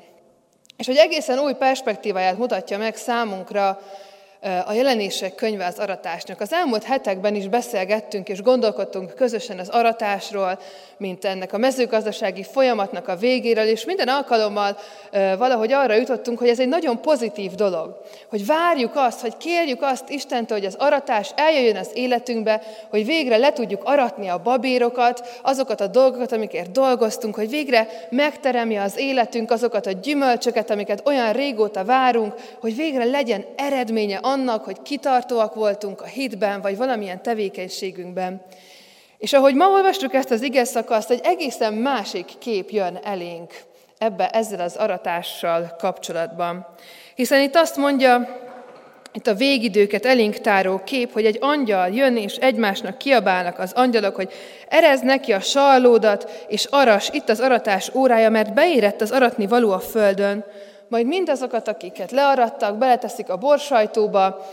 És 0.77 0.87
hogy 0.87 0.97
egészen 0.97 1.39
új 1.39 1.53
perspektíváját 1.53 2.39
mutatja 2.39 2.79
meg 2.79 2.97
számunkra 2.97 3.81
a 4.67 4.73
jelenések 4.73 5.35
könyve 5.35 5.67
az 5.67 5.79
aratásnak. 5.79 6.41
Az 6.41 6.53
elmúlt 6.53 6.85
hetekben 6.85 7.35
is 7.35 7.49
beszélgettünk 7.49 8.29
és 8.29 8.43
gondolkodtunk 8.43 9.15
közösen 9.15 9.59
az 9.59 9.69
aratásról, 9.69 10.59
mint 10.97 11.25
ennek 11.25 11.53
a 11.53 11.59
mezőgazdasági 11.59 12.43
folyamatnak 12.43 13.09
a 13.09 13.17
végéről, 13.17 13.67
és 13.67 13.85
minden 13.85 14.09
alkalommal 14.09 14.77
valahogy 15.39 15.73
arra 15.73 15.95
jutottunk, 15.95 16.39
hogy 16.39 16.49
ez 16.49 16.61
egy 16.61 16.69
nagyon 16.69 17.01
pozitív 17.01 17.53
dolog. 17.53 18.01
Hogy 18.29 18.47
várjuk 18.47 18.93
azt, 18.95 19.21
hogy 19.21 19.37
kérjük 19.37 19.83
azt 19.83 20.11
Istentől, 20.11 20.59
hogy 20.59 20.67
az 20.67 20.77
aratás 20.79 21.31
eljöjjön 21.37 21.77
az 21.77 21.91
életünkbe, 21.95 22.63
hogy 22.91 23.07
végre 23.07 23.37
le 23.37 23.53
tudjuk 23.53 23.85
aratni 23.85 24.29
a 24.29 24.43
babérokat, 24.43 25.39
azokat 25.43 25.81
a 25.81 25.87
dolgokat, 25.87 26.33
amikért 26.33 26.71
dolgoztunk, 26.71 27.35
hogy 27.35 27.49
végre 27.49 27.89
megteremje 28.11 28.83
az 28.83 28.99
életünk 28.99 29.51
azokat 29.51 29.87
a 29.87 29.93
gyümölcsöket, 29.93 30.71
amiket 30.71 31.07
olyan 31.07 31.33
régóta 31.33 31.85
várunk, 31.85 32.35
hogy 32.61 32.77
végre 32.77 33.05
legyen 33.05 33.45
eredménye 33.57 34.19
annak, 34.33 34.65
hogy 34.65 34.83
kitartóak 34.83 35.55
voltunk 35.55 36.01
a 36.01 36.05
hitben, 36.05 36.61
vagy 36.61 36.77
valamilyen 36.77 37.23
tevékenységünkben. 37.23 38.43
És 39.19 39.33
ahogy 39.33 39.55
ma 39.55 39.69
olvastuk 39.69 40.15
ezt 40.15 40.31
az 40.31 40.43
ige 40.43 40.65
szakaszt, 40.65 41.11
egy 41.11 41.21
egészen 41.23 41.75
másik 41.75 42.27
kép 42.39 42.71
jön 42.71 42.99
elénk 43.03 43.53
ebbe 43.99 44.29
ezzel 44.29 44.61
az 44.61 44.77
aratással 44.77 45.77
kapcsolatban. 45.79 46.67
Hiszen 47.15 47.41
itt 47.41 47.55
azt 47.55 47.77
mondja, 47.77 48.41
itt 49.13 49.27
a 49.27 49.35
végidőket 49.35 50.07
elénk 50.07 50.37
táró 50.37 50.81
kép, 50.85 51.13
hogy 51.13 51.25
egy 51.25 51.39
angyal 51.41 51.89
jön, 51.89 52.17
és 52.17 52.35
egymásnak 52.35 52.99
kiabálnak 52.99 53.59
az 53.59 53.73
angyalok, 53.73 54.15
hogy 54.15 54.33
erez 54.69 55.01
neki 55.01 55.33
a 55.33 55.41
sarlódat, 55.41 56.45
és 56.49 56.67
aras, 56.71 57.09
itt 57.13 57.29
az 57.29 57.41
aratás 57.41 57.95
órája, 57.95 58.31
mert 58.31 58.55
beérett 58.55 59.01
az 59.01 59.11
aratni 59.11 59.47
való 59.47 59.71
a 59.71 59.81
földön. 59.81 60.45
Majd 60.93 61.07
mindazokat, 61.07 61.69
akiket 61.69 62.11
learattak, 62.11 62.79
beleteszik 62.79 63.29
a 63.29 63.37
borsajtóba, 63.37 64.47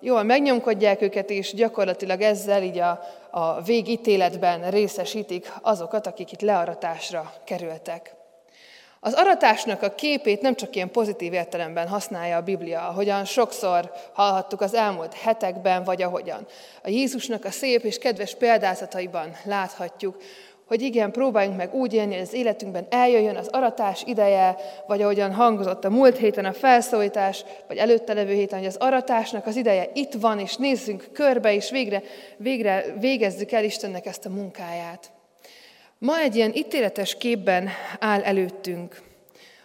jól 0.00 0.22
megnyomkodják 0.22 1.02
őket, 1.02 1.30
és 1.30 1.54
gyakorlatilag 1.54 2.20
ezzel 2.20 2.62
így 2.62 2.78
a, 2.78 3.00
a 3.30 3.62
végítéletben 3.62 4.70
részesítik 4.70 5.52
azokat, 5.62 6.06
akik 6.06 6.32
itt 6.32 6.40
learatásra 6.40 7.32
kerültek. 7.44 8.14
Az 9.00 9.12
aratásnak 9.12 9.82
a 9.82 9.94
képét 9.94 10.40
nem 10.40 10.54
csak 10.54 10.76
ilyen 10.76 10.90
pozitív 10.90 11.32
értelemben 11.32 11.88
használja 11.88 12.36
a 12.36 12.42
Biblia, 12.42 12.88
ahogyan 12.88 13.24
sokszor 13.24 13.92
hallhattuk 14.12 14.60
az 14.60 14.74
elmúlt 14.74 15.14
hetekben, 15.14 15.84
vagy 15.84 16.02
ahogyan 16.02 16.46
a 16.82 16.88
Jézusnak 16.88 17.44
a 17.44 17.50
szép 17.50 17.82
és 17.82 17.98
kedves 17.98 18.34
példázataiban 18.34 19.36
láthatjuk, 19.44 20.16
hogy 20.66 20.82
igen, 20.82 21.10
próbáljunk 21.10 21.56
meg 21.56 21.74
úgy 21.74 21.92
élni, 21.92 22.12
hogy 22.12 22.22
az 22.22 22.32
életünkben 22.32 22.86
eljöjjön 22.90 23.36
az 23.36 23.48
aratás 23.48 24.02
ideje, 24.06 24.56
vagy 24.86 25.02
ahogyan 25.02 25.34
hangozott 25.34 25.84
a 25.84 25.90
múlt 25.90 26.16
héten 26.16 26.44
a 26.44 26.52
felszólítás, 26.52 27.44
vagy 27.68 27.76
előtte 27.76 28.12
levő 28.12 28.32
héten, 28.32 28.58
hogy 28.58 28.68
az 28.68 28.76
aratásnak 28.76 29.46
az 29.46 29.56
ideje 29.56 29.90
itt 29.94 30.12
van, 30.12 30.38
és 30.38 30.56
nézzünk 30.56 31.08
körbe, 31.12 31.54
és 31.54 31.70
végre, 31.70 32.02
végre 32.36 32.84
végezzük 33.00 33.52
el 33.52 33.64
Istennek 33.64 34.06
ezt 34.06 34.26
a 34.26 34.30
munkáját. 34.30 35.10
Ma 35.98 36.18
egy 36.18 36.36
ilyen 36.36 36.54
ítéletes 36.54 37.16
képben 37.16 37.68
áll 37.98 38.22
előttünk. 38.22 39.02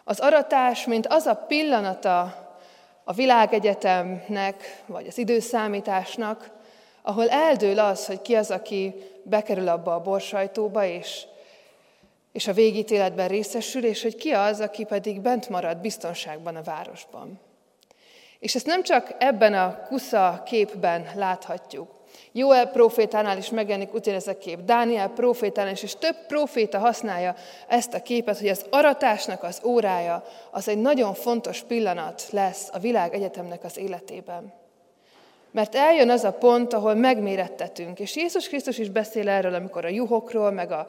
Az 0.03 0.19
aratás, 0.19 0.85
mint 0.85 1.07
az 1.07 1.25
a 1.25 1.35
pillanata 1.47 2.21
a 3.03 3.13
világegyetemnek, 3.13 4.83
vagy 4.85 5.07
az 5.07 5.17
időszámításnak, 5.17 6.60
ahol 7.01 7.29
eldől 7.29 7.79
az, 7.79 8.05
hogy 8.05 8.21
ki 8.21 8.35
az, 8.35 8.51
aki 8.51 8.93
bekerül 9.23 9.67
abba 9.67 9.93
a 9.93 10.01
borsajtóba, 10.01 10.85
és, 10.85 11.23
és 12.31 12.47
a 12.47 12.53
végítéletben 12.53 13.27
részesül, 13.27 13.85
és 13.85 14.01
hogy 14.01 14.15
ki 14.15 14.31
az, 14.31 14.59
aki 14.59 14.83
pedig 14.83 15.21
bent 15.21 15.49
marad 15.49 15.77
biztonságban 15.77 16.55
a 16.55 16.61
városban. 16.61 17.39
És 18.39 18.55
ezt 18.55 18.65
nem 18.65 18.83
csak 18.83 19.15
ebben 19.19 19.53
a 19.53 19.83
kusza 19.87 20.41
képben 20.45 21.09
láthatjuk. 21.15 21.99
Jóel 22.31 22.67
profétánál 22.67 23.37
is 23.37 23.49
megjelenik 23.49 23.93
ugyanez 23.93 24.27
a 24.27 24.37
kép, 24.37 24.59
Dániel 24.59 25.09
profétánál 25.09 25.71
is, 25.71 25.83
és 25.83 25.95
több 25.95 26.15
proféta 26.27 26.79
használja 26.79 27.35
ezt 27.67 27.93
a 27.93 28.01
képet, 28.01 28.39
hogy 28.39 28.47
az 28.47 28.65
aratásnak 28.69 29.43
az 29.43 29.61
órája 29.63 30.23
az 30.51 30.67
egy 30.67 30.77
nagyon 30.77 31.13
fontos 31.13 31.61
pillanat 31.61 32.27
lesz 32.31 32.69
a 32.71 32.79
világ 32.79 33.13
egyetemnek 33.13 33.63
az 33.63 33.77
életében. 33.77 34.60
Mert 35.51 35.75
eljön 35.75 36.09
az 36.09 36.23
a 36.23 36.31
pont, 36.31 36.73
ahol 36.73 36.95
megmérettetünk, 36.95 37.99
és 37.99 38.15
Jézus 38.15 38.47
Krisztus 38.47 38.77
is 38.77 38.89
beszél 38.89 39.29
erről, 39.29 39.53
amikor 39.53 39.85
a 39.85 39.89
juhokról, 39.89 40.51
meg 40.51 40.71
a 40.71 40.87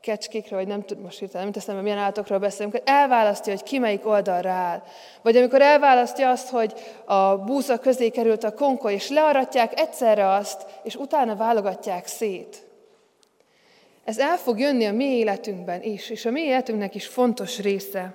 kecskékről, 0.00 0.58
vagy 0.58 0.68
nem 0.68 0.84
tudom, 0.84 1.02
most 1.02 1.18
hirtelen 1.18 1.42
nem 1.42 1.52
teszem, 1.52 1.76
milyen 1.76 1.98
állatokról 1.98 2.38
beszélünk, 2.38 2.80
elválasztja, 2.84 3.52
hogy 3.52 3.62
ki 3.62 3.78
melyik 3.78 4.06
oldalra 4.06 4.50
áll. 4.50 4.82
Vagy 5.22 5.36
amikor 5.36 5.62
elválasztja 5.62 6.30
azt, 6.30 6.48
hogy 6.48 6.72
a 7.04 7.36
búza 7.36 7.78
közé 7.78 8.08
került 8.08 8.44
a 8.44 8.54
konkoly, 8.54 8.92
és 8.92 9.08
learatják 9.08 9.80
egyszerre 9.80 10.28
azt, 10.28 10.66
és 10.82 10.94
utána 10.94 11.36
válogatják 11.36 12.06
szét. 12.06 12.66
Ez 14.04 14.18
el 14.18 14.36
fog 14.36 14.58
jönni 14.58 14.86
a 14.86 14.92
mi 14.92 15.04
életünkben 15.04 15.82
is, 15.82 16.10
és 16.10 16.24
a 16.24 16.30
mi 16.30 16.40
életünknek 16.40 16.94
is 16.94 17.06
fontos 17.06 17.58
része. 17.58 18.14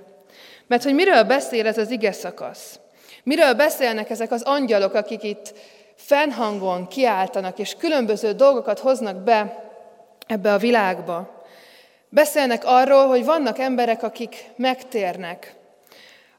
Mert 0.68 0.84
hogy 0.84 0.94
miről 0.94 1.24
beszél 1.24 1.68
ez 1.68 1.78
az 1.78 1.92
ige 1.92 2.12
szakasz? 2.12 2.80
Miről 3.24 3.54
beszélnek 3.54 4.10
ezek 4.10 4.32
az 4.32 4.42
angyalok, 4.42 4.94
akik 4.94 5.24
itt 5.24 5.54
fennhangon 5.96 6.88
kiáltanak, 6.88 7.60
és 7.60 7.76
különböző 7.76 8.32
dolgokat 8.32 8.80
hoznak 8.80 9.16
be 9.16 9.72
ebbe 10.28 10.54
a 10.54 10.58
világba? 10.58 11.44
Beszélnek 12.10 12.66
arról, 12.66 13.08
hogy 13.08 13.26
vannak 13.26 13.60
emberek, 13.60 14.04
akik 14.04 14.50
megtérnek, 14.56 15.56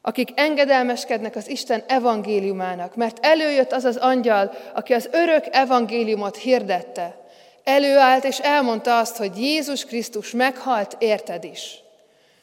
akik 0.01 0.29
engedelmeskednek 0.35 1.35
az 1.35 1.49
Isten 1.49 1.83
evangéliumának, 1.87 2.95
mert 2.95 3.25
előjött 3.25 3.71
az 3.71 3.85
az 3.85 3.97
angyal, 3.97 4.51
aki 4.73 4.93
az 4.93 5.09
örök 5.11 5.45
evangéliumot 5.51 6.37
hirdette. 6.37 7.17
Előállt 7.63 8.23
és 8.23 8.39
elmondta 8.39 8.97
azt, 8.97 9.17
hogy 9.17 9.37
Jézus 9.37 9.85
Krisztus 9.85 10.31
meghalt 10.31 10.95
érted 10.99 11.43
is. 11.43 11.79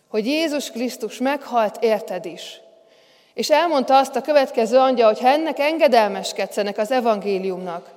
Hogy 0.09 0.27
Jézus 0.27 0.71
Krisztus 0.71 1.19
meghalt 1.19 1.83
érted 1.83 2.25
is. 2.25 2.62
És 3.35 3.51
elmondta 3.51 3.99
azt 3.99 4.17
a 4.17 4.21
következő 4.21 4.79
angyal, 4.79 5.07
hogy 5.07 5.21
ha 5.21 5.29
ennek 5.29 5.59
engedelmeskedsz 5.59 6.57
az 6.77 6.91
evangéliumnak, 6.91 7.91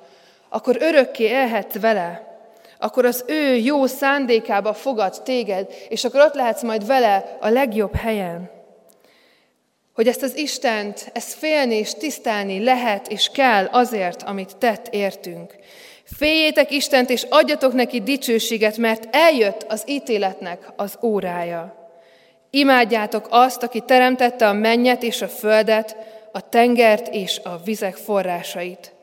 akkor 0.50 0.78
örökké 0.80 1.24
élhetsz 1.24 1.80
vele 1.80 2.36
akkor 2.78 3.06
az 3.06 3.24
ő 3.28 3.56
jó 3.56 3.86
szándékába 3.86 4.74
fogad 4.74 5.22
téged, 5.24 5.74
és 5.90 6.04
akkor 6.04 6.22
ott 6.22 6.34
lehetsz 6.34 6.64
majd 6.64 6.86
vele 6.86 7.38
a 7.42 7.50
legjobb 7.50 7.96
helyen. 7.96 8.50
Hogy 9.94 10.08
ezt 10.08 10.22
az 10.22 10.38
Istent, 10.38 11.10
ezt 11.14 11.34
félni 11.34 11.76
és 11.76 11.94
tisztelni 11.94 12.64
lehet 12.64 13.08
és 13.08 13.30
kell 13.34 13.66
azért, 13.66 14.24
amit 14.24 14.58
tett 14.58 14.88
értünk. 14.88 15.56
Féljétek 16.04 16.72
Istent, 16.72 17.10
és 17.10 17.26
adjatok 17.30 17.74
neki 17.74 18.02
dicsőséget, 18.02 18.78
mert 18.78 19.16
eljött 19.16 19.66
az 19.68 19.84
ítéletnek 19.86 20.72
az 20.76 20.98
órája. 21.02 21.85
Imádjátok 22.56 23.28
azt, 23.30 23.64
aki 23.64 23.80
teremtette 23.80 24.48
a 24.48 24.54
mennyet 24.54 25.04
és 25.04 25.22
a 25.22 25.28
földet, 25.28 25.96
a 26.32 26.50
tengert 26.50 27.14
és 27.14 27.40
a 27.44 27.58
vizek 27.64 27.96
forrásait. 27.96 28.94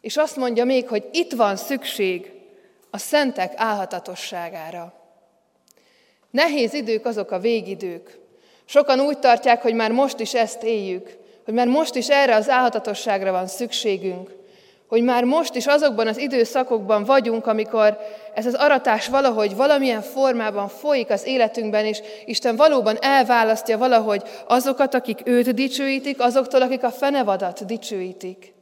És 0.00 0.16
azt 0.16 0.36
mondja 0.36 0.64
még, 0.64 0.88
hogy 0.88 1.08
itt 1.12 1.32
van 1.32 1.56
szükség 1.56 2.32
a 2.90 2.98
szentek 2.98 3.52
álhatatosságára. 3.56 4.92
Nehéz 6.30 6.72
idők 6.74 7.06
azok 7.06 7.30
a 7.30 7.38
végidők. 7.38 8.18
Sokan 8.64 9.00
úgy 9.00 9.18
tartják, 9.18 9.62
hogy 9.62 9.74
már 9.74 9.90
most 9.90 10.20
is 10.20 10.34
ezt 10.34 10.62
éljük, 10.62 11.16
hogy 11.44 11.54
már 11.54 11.66
most 11.66 11.94
is 11.94 12.08
erre 12.08 12.34
az 12.34 12.48
álhatatosságra 12.48 13.32
van 13.32 13.46
szükségünk, 13.46 14.30
hogy 14.92 15.02
már 15.02 15.24
most 15.24 15.54
is 15.54 15.66
azokban 15.66 16.06
az 16.06 16.18
időszakokban 16.18 17.04
vagyunk, 17.04 17.46
amikor 17.46 17.98
ez 18.34 18.46
az 18.46 18.54
aratás 18.54 19.08
valahogy 19.08 19.56
valamilyen 19.56 20.02
formában 20.02 20.68
folyik 20.68 21.10
az 21.10 21.26
életünkben, 21.26 21.84
és 21.84 22.00
Isten 22.24 22.56
valóban 22.56 22.96
elválasztja 23.00 23.78
valahogy 23.78 24.22
azokat, 24.46 24.94
akik 24.94 25.18
őt 25.24 25.54
dicsőítik, 25.54 26.20
azoktól, 26.20 26.62
akik 26.62 26.82
a 26.82 26.90
fenevadat 26.90 27.66
dicsőítik. 27.66 28.52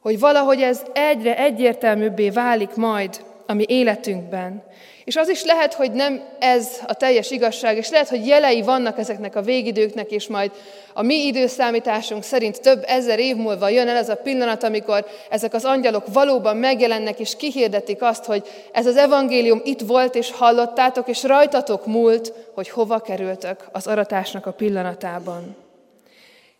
Hogy 0.00 0.18
valahogy 0.18 0.60
ez 0.60 0.82
egyre 0.92 1.36
egyértelműbbé 1.36 2.30
válik 2.30 2.74
majd 2.74 3.20
a 3.46 3.52
mi 3.52 3.64
életünkben. 3.68 4.62
És 5.04 5.16
az 5.16 5.28
is 5.28 5.44
lehet, 5.44 5.74
hogy 5.74 5.92
nem 5.92 6.22
ez 6.38 6.68
a 6.86 6.94
teljes 6.94 7.30
igazság, 7.30 7.76
és 7.76 7.90
lehet, 7.90 8.08
hogy 8.08 8.26
jelei 8.26 8.62
vannak 8.62 8.98
ezeknek 8.98 9.36
a 9.36 9.42
végidőknek, 9.42 10.10
és 10.10 10.26
majd 10.26 10.50
a 10.92 11.02
mi 11.02 11.26
időszámításunk 11.26 12.22
szerint 12.22 12.60
több 12.60 12.82
ezer 12.86 13.18
év 13.18 13.36
múlva 13.36 13.68
jön 13.68 13.88
el 13.88 13.96
ez 13.96 14.08
a 14.08 14.16
pillanat, 14.16 14.62
amikor 14.62 15.06
ezek 15.30 15.54
az 15.54 15.64
angyalok 15.64 16.04
valóban 16.12 16.56
megjelennek, 16.56 17.18
és 17.20 17.36
kihirdetik 17.36 18.02
azt, 18.02 18.24
hogy 18.24 18.46
ez 18.72 18.86
az 18.86 18.96
evangélium 18.96 19.60
itt 19.64 19.80
volt, 19.80 20.14
és 20.14 20.30
hallottátok, 20.30 21.08
és 21.08 21.22
rajtatok 21.22 21.86
múlt, 21.86 22.32
hogy 22.54 22.68
hova 22.68 22.98
kerültök 22.98 23.68
az 23.72 23.86
aratásnak 23.86 24.46
a 24.46 24.52
pillanatában. 24.52 25.56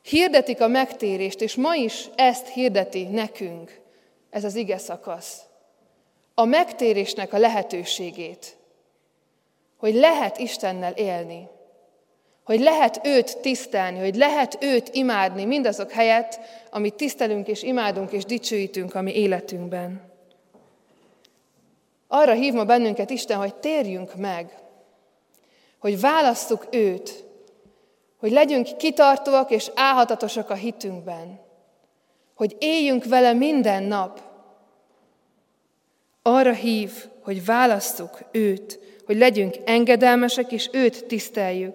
Hirdetik 0.03 0.61
a 0.61 0.69
megtérést, 0.69 1.41
és 1.41 1.55
ma 1.55 1.75
is 1.75 2.05
ezt 2.17 2.49
hirdeti 2.49 3.03
nekünk 3.03 3.83
ez 4.35 4.45
az 4.45 4.55
ige 4.55 4.79
szakasz. 4.79 5.41
A 6.35 6.45
megtérésnek 6.45 7.33
a 7.33 7.39
lehetőségét, 7.39 8.57
hogy 9.77 9.95
lehet 9.95 10.39
Istennel 10.39 10.93
élni, 10.93 11.49
hogy 12.45 12.61
lehet 12.61 13.01
őt 13.07 13.39
tisztelni, 13.39 13.99
hogy 13.99 14.15
lehet 14.15 14.59
őt 14.61 14.89
imádni 14.93 15.45
mindazok 15.45 15.91
helyett, 15.91 16.41
amit 16.71 16.95
tisztelünk 16.95 17.49
és 17.49 17.63
imádunk 17.63 18.13
és 18.13 18.25
dicsőítünk 18.25 18.95
a 18.95 19.01
mi 19.01 19.15
életünkben. 19.15 20.13
Arra 22.09 22.33
hív 22.33 22.53
ma 22.53 22.65
bennünket 22.65 23.11
Isten, 23.11 23.39
hogy 23.39 23.55
térjünk 23.55 24.15
meg, 24.17 24.59
hogy 25.79 26.01
válasszuk 26.01 26.67
őt, 26.71 27.25
hogy 28.19 28.33
legyünk 28.33 28.77
kitartóak 28.77 29.51
és 29.51 29.71
álhatatosak 29.75 30.51
a 30.51 30.55
hitünkben, 30.55 31.41
hogy 32.35 32.57
éljünk 32.59 33.05
vele 33.05 33.33
minden 33.33 33.83
nap. 33.83 34.21
Arra 36.27 36.53
hív, 36.53 36.91
hogy 37.23 37.45
választuk 37.45 38.19
őt, 38.33 38.79
hogy 39.07 39.17
legyünk 39.17 39.55
engedelmesek, 39.65 40.53
és 40.53 40.69
őt 40.73 41.05
tiszteljük. 41.05 41.75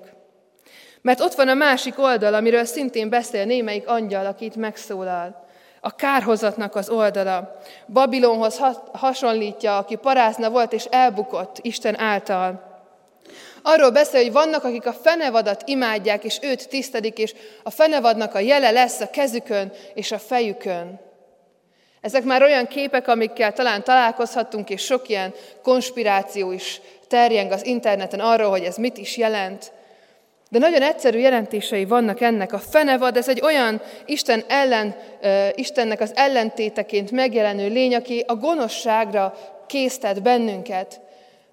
Mert 1.02 1.20
ott 1.20 1.34
van 1.34 1.48
a 1.48 1.54
másik 1.54 2.00
oldal, 2.00 2.34
amiről 2.34 2.66
szintén 2.66 3.10
beszél 3.10 3.46
némelyik 3.46 3.88
angyal, 3.88 4.26
aki 4.26 4.46
itt 4.46 4.56
megszólal. 4.56 5.48
A 5.82 5.96
kárhozatnak 5.96 6.76
az 6.76 6.90
oldala. 6.90 7.60
Babilonhoz 7.88 8.62
hasonlítja, 8.92 9.78
aki 9.78 9.96
parázna 9.96 10.50
volt 10.50 10.74
és 10.74 10.86
elbukott 10.86 11.58
Isten 11.62 12.00
által. 12.00 12.82
Arról 13.62 13.90
beszél, 13.90 14.22
hogy 14.22 14.32
vannak, 14.32 14.64
akik 14.64 14.86
a 14.86 14.94
fenevadat 14.94 15.64
imádják, 15.66 16.24
és 16.24 16.40
őt 16.42 16.70
tisztelik, 16.70 17.18
és 17.18 17.34
a 17.64 17.70
fenevadnak 17.70 18.36
a 18.36 18.40
jele 18.40 18.72
lesz 18.72 19.00
a 19.00 19.10
kezükön 19.10 19.72
és 19.94 20.12
a 20.12 20.20
fejükön. 20.20 21.08
Ezek 22.02 22.24
már 22.24 22.44
olyan 22.44 22.68
képek, 22.68 23.08
amikkel 23.08 23.54
talán 23.54 23.84
találkozhattunk, 23.84 24.70
és 24.70 24.82
sok 24.82 25.10
ilyen 25.10 25.34
konspiráció 25.64 26.52
is 26.52 26.82
terjeng 27.08 27.52
az 27.52 27.66
interneten 27.66 28.20
arról, 28.20 28.50
hogy 28.50 28.64
ez 28.64 28.76
mit 28.76 28.98
is 28.98 29.18
jelent. 29.18 29.72
De 30.50 30.60
nagyon 30.60 30.82
egyszerű 30.82 31.20
jelentései 31.20 31.86
vannak 31.86 32.22
ennek. 32.22 32.54
A 32.54 32.60
fenevad, 32.60 33.18
ez 33.18 33.30
egy 33.30 33.42
olyan 33.42 33.82
Isten 34.06 34.44
ellen, 34.48 34.96
Istennek 35.56 36.02
az 36.02 36.12
ellentéteként 36.16 37.12
megjelenő 37.12 37.68
lény, 37.68 37.96
aki 37.96 38.24
a 38.28 38.36
gonoszságra 38.36 39.38
késztet 39.68 40.22
bennünket 40.22 41.00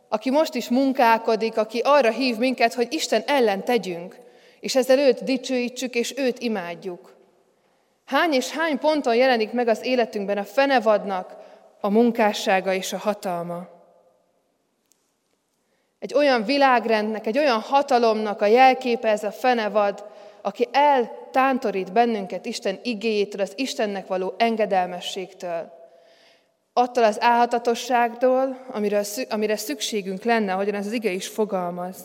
aki 0.08 0.30
most 0.30 0.54
is 0.54 0.68
munkálkodik, 0.68 1.56
aki 1.56 1.80
arra 1.84 2.10
hív 2.10 2.36
minket, 2.36 2.74
hogy 2.74 2.86
Isten 2.90 3.22
ellen 3.26 3.64
tegyünk, 3.64 4.16
és 4.60 4.76
ezzel 4.76 4.98
őt 4.98 5.24
dicsőítsük, 5.24 5.94
és 5.94 6.14
őt 6.16 6.38
imádjuk. 6.38 7.15
Hány 8.06 8.32
és 8.32 8.50
hány 8.50 8.78
ponton 8.78 9.14
jelenik 9.14 9.52
meg 9.52 9.68
az 9.68 9.84
életünkben 9.84 10.38
a 10.38 10.44
fenevadnak 10.44 11.36
a 11.80 11.88
munkássága 11.88 12.72
és 12.72 12.92
a 12.92 12.98
hatalma? 12.98 13.68
Egy 15.98 16.14
olyan 16.14 16.44
világrendnek, 16.44 17.26
egy 17.26 17.38
olyan 17.38 17.60
hatalomnak 17.60 18.40
a 18.40 18.46
jelképe 18.46 19.08
ez 19.08 19.24
a 19.24 19.32
fenevad, 19.32 20.04
aki 20.42 20.68
eltántorít 20.72 21.92
bennünket 21.92 22.46
Isten 22.46 22.78
igéjétől, 22.82 23.40
az 23.40 23.52
Istennek 23.56 24.06
való 24.06 24.34
engedelmességtől 24.38 25.76
attól 26.78 27.04
az 27.04 27.20
álhatatosságtól, 27.20 28.66
amire, 28.70 29.02
amire 29.28 29.56
szükségünk 29.56 30.24
lenne, 30.24 30.52
ahogyan 30.52 30.74
az 30.74 30.92
ige 30.92 31.10
is 31.10 31.26
fogalmaz. 31.26 31.96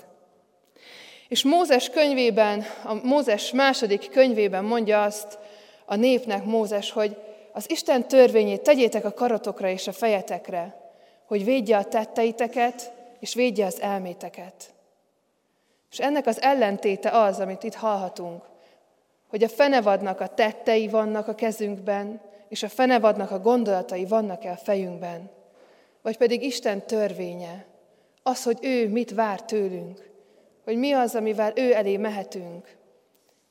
És 1.28 1.44
Mózes 1.44 1.90
könyvében, 1.90 2.66
a 2.84 2.94
Mózes 2.94 3.52
második 3.52 4.10
könyvében 4.10 4.64
mondja 4.64 5.04
azt 5.04 5.38
a 5.86 5.96
népnek 5.96 6.46
Mózes, 6.46 6.92
hogy 6.92 7.18
az 7.54 7.70
Isten 7.70 8.08
törvényét 8.08 8.62
tegyétek 8.62 9.06
a 9.06 9.14
karotokra 9.14 9.70
és 9.70 9.88
a 9.88 9.92
fejetekre, 9.92 10.76
hogy 11.26 11.44
védje 11.44 11.78
a 11.78 11.86
tetteiteket, 11.86 12.94
és 13.20 13.34
védje 13.34 13.66
az 13.66 13.82
elméteket. 13.82 14.74
És 15.92 16.00
ennek 16.00 16.28
az 16.28 16.42
ellentéte 16.42 17.10
az, 17.10 17.40
amit 17.40 17.64
itt 17.64 17.74
hallhatunk, 17.74 18.44
hogy 19.28 19.44
a 19.44 19.50
fenevadnak 19.50 20.20
a 20.20 20.28
tettei 20.28 20.88
vannak 20.88 21.28
a 21.28 21.36
kezünkben, 21.36 22.22
és 22.50 22.64
a 22.64 22.70
fenevadnak 22.70 23.32
a 23.32 23.40
gondolatai 23.40 24.06
vannak-e 24.06 24.52
a 24.52 24.56
fejünkben. 24.56 25.30
Vagy 26.02 26.18
pedig 26.18 26.44
Isten 26.44 26.86
törvénye, 26.86 27.66
az, 28.24 28.44
hogy 28.44 28.58
ő 28.62 28.90
mit 28.90 29.12
vár 29.14 29.44
tőlünk, 29.44 30.10
hogy 30.64 30.78
mi 30.78 30.92
az, 30.92 31.16
amivel 31.16 31.52
ő 31.56 31.74
elé 31.74 31.98
mehetünk, 31.98 32.78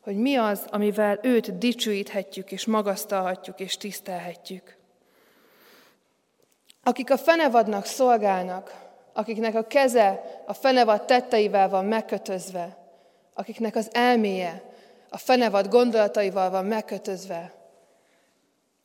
hogy 0.01 0.17
mi 0.17 0.37
az, 0.37 0.65
amivel 0.71 1.19
őt 1.23 1.59
dicsőíthetjük, 1.59 2.53
és 2.53 2.67
magasztalhatjuk, 2.67 3.61
és 3.61 3.77
tisztelhetjük. 3.77 4.77
Akik 6.83 7.11
a 7.11 7.19
fenevadnak 7.19 7.85
szolgálnak, 7.85 8.89
akiknek 9.13 9.55
a 9.55 9.67
keze 9.67 10.43
a 10.47 10.53
fenevad 10.53 11.05
tetteivel 11.05 11.69
van 11.69 11.85
megkötözve, 11.85 12.77
akiknek 13.35 13.77
az 13.77 13.89
elméje 13.93 14.63
a 15.09 15.19
fenevad 15.19 15.69
gondolataival 15.69 16.51
van 16.51 16.65
megkötözve, 16.65 17.53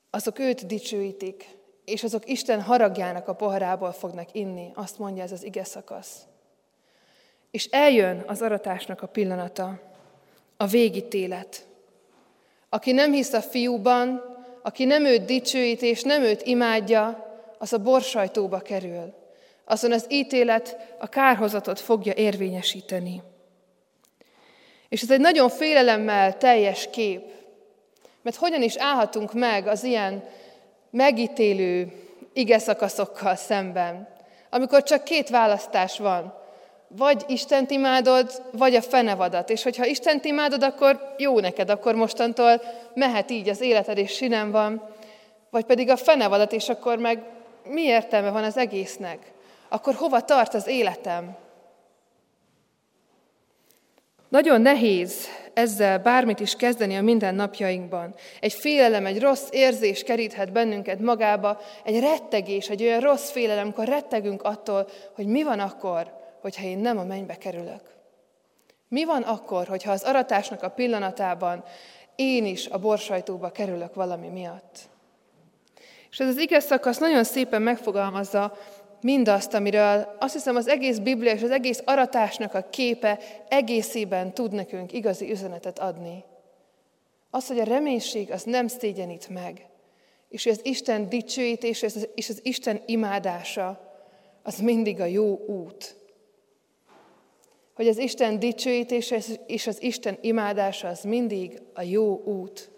azok 0.09 0.39
őt 0.39 0.65
dicsőítik, 0.65 1.57
és 1.85 2.03
azok 2.03 2.29
Isten 2.29 2.61
haragjának 2.61 3.27
a 3.27 3.35
poharából 3.35 3.91
fognak 3.91 4.33
inni, 4.33 4.71
azt 4.73 4.99
mondja 4.99 5.23
ez 5.23 5.31
az 5.31 5.43
ige 5.43 5.63
szakasz. 5.63 6.25
És 7.51 7.65
eljön 7.65 8.23
az 8.27 8.41
aratásnak 8.41 9.01
a 9.01 9.07
pillanata, 9.07 9.79
a 10.57 10.65
végítélet. 10.65 11.65
Aki 12.69 12.91
nem 12.91 13.11
hisz 13.11 13.33
a 13.33 13.41
fiúban, 13.41 14.21
aki 14.63 14.85
nem 14.85 15.05
őt 15.05 15.25
dicsőít 15.25 15.81
és 15.81 16.01
nem 16.01 16.21
őt 16.21 16.41
imádja, 16.41 17.23
az 17.57 17.73
a 17.73 17.77
borsajtóba 17.77 18.59
kerül. 18.59 19.13
Azon 19.65 19.91
az 19.91 20.05
ítélet 20.09 20.95
a 20.99 21.07
kárhozatot 21.07 21.79
fogja 21.79 22.13
érvényesíteni. 22.13 23.21
És 24.89 25.01
ez 25.01 25.11
egy 25.11 25.19
nagyon 25.19 25.49
félelemmel 25.49 26.37
teljes 26.37 26.89
kép, 26.89 27.21
mert 28.21 28.35
hogyan 28.35 28.61
is 28.61 28.75
állhatunk 28.77 29.33
meg 29.33 29.67
az 29.67 29.83
ilyen 29.83 30.23
megítélő 30.91 31.91
ige 32.33 32.57
szakaszokkal 32.57 33.35
szemben, 33.35 34.07
amikor 34.49 34.83
csak 34.83 35.03
két 35.03 35.29
választás 35.29 35.97
van. 35.97 36.43
Vagy 36.87 37.23
Istent 37.27 37.71
imádod, 37.71 38.43
vagy 38.51 38.75
a 38.75 38.81
fenevadat. 38.81 39.49
És 39.49 39.63
hogyha 39.63 39.85
Istent 39.85 40.25
imádod, 40.25 40.63
akkor 40.63 41.13
jó 41.17 41.39
neked, 41.39 41.69
akkor 41.69 41.95
mostantól 41.95 42.61
mehet 42.93 43.31
így 43.31 43.49
az 43.49 43.61
életed, 43.61 43.97
és 43.97 44.11
sinem 44.11 44.51
van. 44.51 44.81
Vagy 45.49 45.65
pedig 45.65 45.89
a 45.89 45.97
fenevadat, 45.97 46.51
és 46.51 46.69
akkor 46.69 46.97
meg 46.97 47.23
mi 47.63 47.81
értelme 47.81 48.29
van 48.29 48.43
az 48.43 48.57
egésznek? 48.57 49.31
Akkor 49.69 49.93
hova 49.93 50.21
tart 50.21 50.53
az 50.53 50.67
életem? 50.67 51.37
Nagyon 54.29 54.61
nehéz 54.61 55.27
ezzel 55.53 55.99
bármit 55.99 56.39
is 56.39 56.55
kezdeni 56.55 56.95
a 56.95 57.01
mindennapjainkban. 57.01 58.13
Egy 58.39 58.53
félelem, 58.53 59.05
egy 59.05 59.19
rossz 59.19 59.47
érzés 59.51 60.03
keríthet 60.03 60.51
bennünket 60.51 60.99
magába, 60.99 61.59
egy 61.83 61.99
rettegés, 61.99 62.69
egy 62.69 62.81
olyan 62.83 62.99
rossz 62.99 63.29
félelem, 63.29 63.63
amikor 63.63 63.87
rettegünk 63.87 64.43
attól, 64.43 64.87
hogy 65.15 65.25
mi 65.25 65.43
van 65.43 65.59
akkor, 65.59 66.14
hogyha 66.45 66.63
én 66.63 66.77
nem 66.77 66.97
a 66.97 67.03
mennybe 67.03 67.37
kerülök. 67.37 67.81
Mi 68.87 69.05
van 69.05 69.21
akkor, 69.21 69.67
hogyha 69.67 69.91
az 69.91 70.03
aratásnak 70.03 70.63
a 70.63 70.69
pillanatában 70.69 71.63
én 72.15 72.45
is 72.45 72.67
a 72.67 72.79
borsajtóba 72.79 73.51
kerülök 73.51 73.93
valami 73.93 74.27
miatt? 74.27 74.79
És 76.09 76.19
ez 76.19 76.27
az 76.27 76.37
ige 76.37 76.59
szakasz 76.59 76.97
nagyon 76.97 77.23
szépen 77.23 77.61
megfogalmazza 77.61 78.57
mindazt, 79.01 79.53
amiről 79.53 80.15
azt 80.19 80.33
hiszem 80.33 80.55
az 80.55 80.67
egész 80.67 80.97
Biblia 80.97 81.33
és 81.33 81.43
az 81.43 81.51
egész 81.51 81.81
aratásnak 81.85 82.53
a 82.53 82.69
képe 82.69 83.19
egészében 83.47 84.33
tud 84.33 84.51
nekünk 84.51 84.93
igazi 84.93 85.31
üzenetet 85.31 85.79
adni. 85.79 86.23
Az, 87.29 87.47
hogy 87.47 87.59
a 87.59 87.63
reménység 87.63 88.31
az 88.31 88.43
nem 88.43 88.67
szégyenít 88.67 89.29
meg, 89.29 89.67
és 90.29 90.45
az 90.45 90.59
Isten 90.63 91.09
dicsőítés 91.09 91.81
és 92.15 92.29
az 92.29 92.39
Isten 92.43 92.81
imádása 92.85 93.79
az 94.43 94.59
mindig 94.59 94.99
a 94.99 95.05
jó 95.05 95.37
út. 95.45 96.03
Hogy 97.75 97.87
az 97.87 97.97
Isten 97.97 98.39
dicsőítése 98.39 99.17
és 99.47 99.67
az 99.67 99.83
Isten 99.83 100.17
imádása 100.21 100.87
az 100.87 101.01
mindig 101.01 101.61
a 101.73 101.81
jó 101.81 102.21
út. 102.23 102.69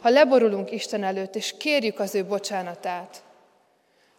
Ha 0.00 0.08
leborulunk 0.08 0.70
Isten 0.70 1.02
előtt, 1.02 1.36
és 1.36 1.54
kérjük 1.58 1.98
az 1.98 2.14
ő 2.14 2.24
bocsánatát, 2.24 3.22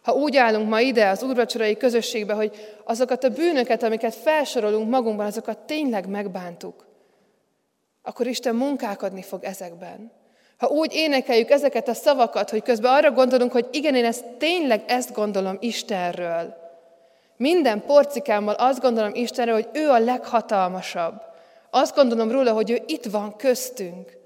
ha 0.02 0.12
úgy 0.12 0.36
állunk 0.36 0.68
ma 0.68 0.80
ide 0.80 1.08
az 1.08 1.22
úrvacsorai 1.22 1.76
közösségbe, 1.76 2.34
hogy 2.34 2.78
azokat 2.84 3.24
a 3.24 3.28
bűnöket, 3.28 3.82
amiket 3.82 4.14
felsorolunk 4.14 4.90
magunkban, 4.90 5.26
azokat 5.26 5.58
tényleg 5.58 6.08
megbántuk, 6.08 6.86
akkor 8.02 8.26
Isten 8.26 8.54
munkálkodni 8.54 9.22
fog 9.22 9.44
ezekben. 9.44 10.12
Ha 10.56 10.66
úgy 10.66 10.94
énekeljük 10.94 11.50
ezeket 11.50 11.88
a 11.88 11.94
szavakat, 11.94 12.50
hogy 12.50 12.62
közben 12.62 12.92
arra 12.92 13.10
gondolunk, 13.10 13.52
hogy 13.52 13.68
igen, 13.70 13.94
én 13.94 14.04
ezt 14.04 14.24
tényleg 14.24 14.84
ezt 14.86 15.12
gondolom 15.12 15.56
Istenről. 15.60 16.63
Minden 17.36 17.84
porcikámmal 17.86 18.54
azt 18.54 18.80
gondolom 18.80 19.14
Istenről, 19.14 19.54
hogy 19.54 19.68
ő 19.72 19.88
a 19.88 19.98
leghatalmasabb. 19.98 21.22
Azt 21.70 21.94
gondolom 21.94 22.30
róla, 22.30 22.52
hogy 22.52 22.70
ő 22.70 22.82
itt 22.86 23.04
van 23.04 23.36
köztünk. 23.36 24.16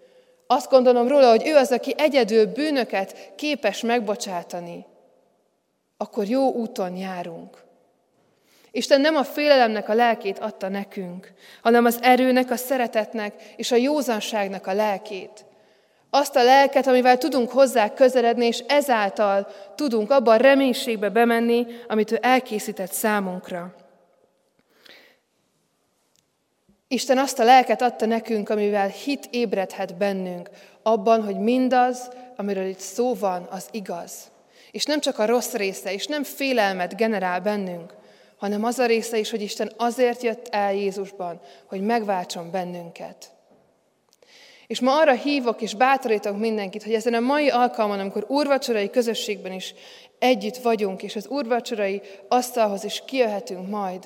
Azt 0.47 0.71
gondolom 0.71 1.09
róla, 1.09 1.31
hogy 1.31 1.47
ő 1.47 1.57
az, 1.57 1.73
aki 1.73 1.95
egyedül 1.97 2.47
bűnöket 2.47 3.33
képes 3.37 3.81
megbocsátani 3.81 4.87
akkor 5.99 6.29
jó 6.29 6.53
úton 6.53 6.97
járunk. 6.97 7.67
Isten 8.71 9.01
nem 9.01 9.17
a 9.17 9.25
félelemnek 9.25 9.89
a 9.89 9.95
lelkét 9.95 10.39
adta 10.39 10.69
nekünk, 10.69 11.33
hanem 11.63 11.85
az 11.85 11.99
erőnek, 12.03 12.51
a 12.51 12.57
szeretetnek 12.57 13.43
és 13.57 13.73
a 13.73 13.77
józanságnak 13.77 14.67
a 14.67 14.73
lelkét. 14.73 15.45
Azt 16.11 16.37
a 16.37 16.43
lelket, 16.43 16.87
amivel 16.87 17.19
tudunk 17.19 17.51
hozzá 17.51 17.93
közeledni, 17.93 18.47
és 18.47 18.65
ezáltal 18.67 19.47
tudunk 19.75 20.11
abba 20.11 20.33
a 20.33 20.37
reménységbe 20.37 21.09
bemenni, 21.09 21.67
amit 21.89 22.11
ő 22.11 22.19
elkészített 22.23 22.93
számunkra. 22.93 23.75
Isten 26.89 27.19
azt 27.19 27.39
a 27.39 27.45
lelket 27.45 27.83
adta 27.83 28.07
nekünk, 28.07 28.49
amivel 28.49 28.89
hit 28.89 29.29
ébredhet 29.31 29.97
bennünk, 29.97 30.51
abban, 30.83 31.25
hogy 31.25 31.39
mindaz, 31.39 32.11
amiről 32.37 32.67
itt 32.67 32.79
szó 32.79 33.15
van, 33.15 33.47
az 33.51 33.69
igaz. 33.71 34.13
És 34.71 34.85
nem 34.85 35.01
csak 35.01 35.19
a 35.19 35.27
rossz 35.27 35.53
része, 35.53 35.93
és 35.93 36.07
nem 36.07 36.23
félelmet 36.23 36.97
generál 36.97 37.41
bennünk, 37.41 37.95
hanem 38.37 38.65
az 38.65 38.79
a 38.79 38.87
része 38.87 39.19
is, 39.19 39.31
hogy 39.31 39.43
Isten 39.43 39.73
azért 39.77 40.23
jött 40.23 40.49
el 40.51 40.75
Jézusban, 40.75 41.41
hogy 41.67 41.81
megváltson 41.81 42.51
bennünket. 42.51 43.31
És 44.69 44.81
ma 44.81 44.99
arra 44.99 45.12
hívok 45.12 45.61
és 45.62 45.75
bátorítok 45.75 46.39
mindenkit, 46.39 46.83
hogy 46.83 46.95
ezen 46.95 47.14
a 47.14 47.21
mai 47.21 47.49
alkalmon, 47.49 47.99
amikor 47.99 48.25
úrvacsorai 48.29 48.91
közösségben 48.91 49.53
is 49.53 49.75
együtt 50.19 50.57
vagyunk, 50.57 51.03
és 51.03 51.16
az 51.16 51.27
úrvacsorai 51.27 52.03
asztalhoz 52.29 52.85
is 52.85 53.03
kijöhetünk 53.07 53.69
majd, 53.69 54.05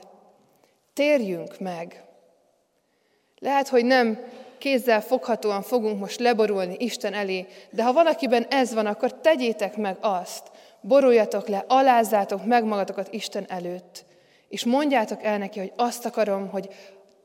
térjünk 0.92 1.58
meg. 1.58 2.04
Lehet, 3.38 3.68
hogy 3.68 3.84
nem 3.84 4.18
kézzel 4.58 5.00
foghatóan 5.00 5.62
fogunk 5.62 5.98
most 6.00 6.20
leborulni 6.20 6.76
Isten 6.78 7.14
elé, 7.14 7.46
de 7.70 7.82
ha 7.82 7.92
valakiben 7.92 8.46
ez 8.50 8.74
van, 8.74 8.86
akkor 8.86 9.20
tegyétek 9.20 9.76
meg 9.76 9.96
azt, 10.00 10.50
boruljatok 10.80 11.48
le, 11.48 11.64
alázzátok 11.68 12.44
meg 12.44 12.64
magatokat 12.64 13.12
Isten 13.12 13.44
előtt, 13.48 14.04
és 14.48 14.64
mondjátok 14.64 15.24
el 15.24 15.38
neki, 15.38 15.58
hogy 15.58 15.72
azt 15.76 16.04
akarom, 16.04 16.48
hogy 16.48 16.68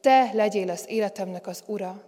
te 0.02 0.30
legyél 0.34 0.70
az 0.70 0.86
életemnek 0.88 1.48
az 1.48 1.64
ura. 1.66 2.07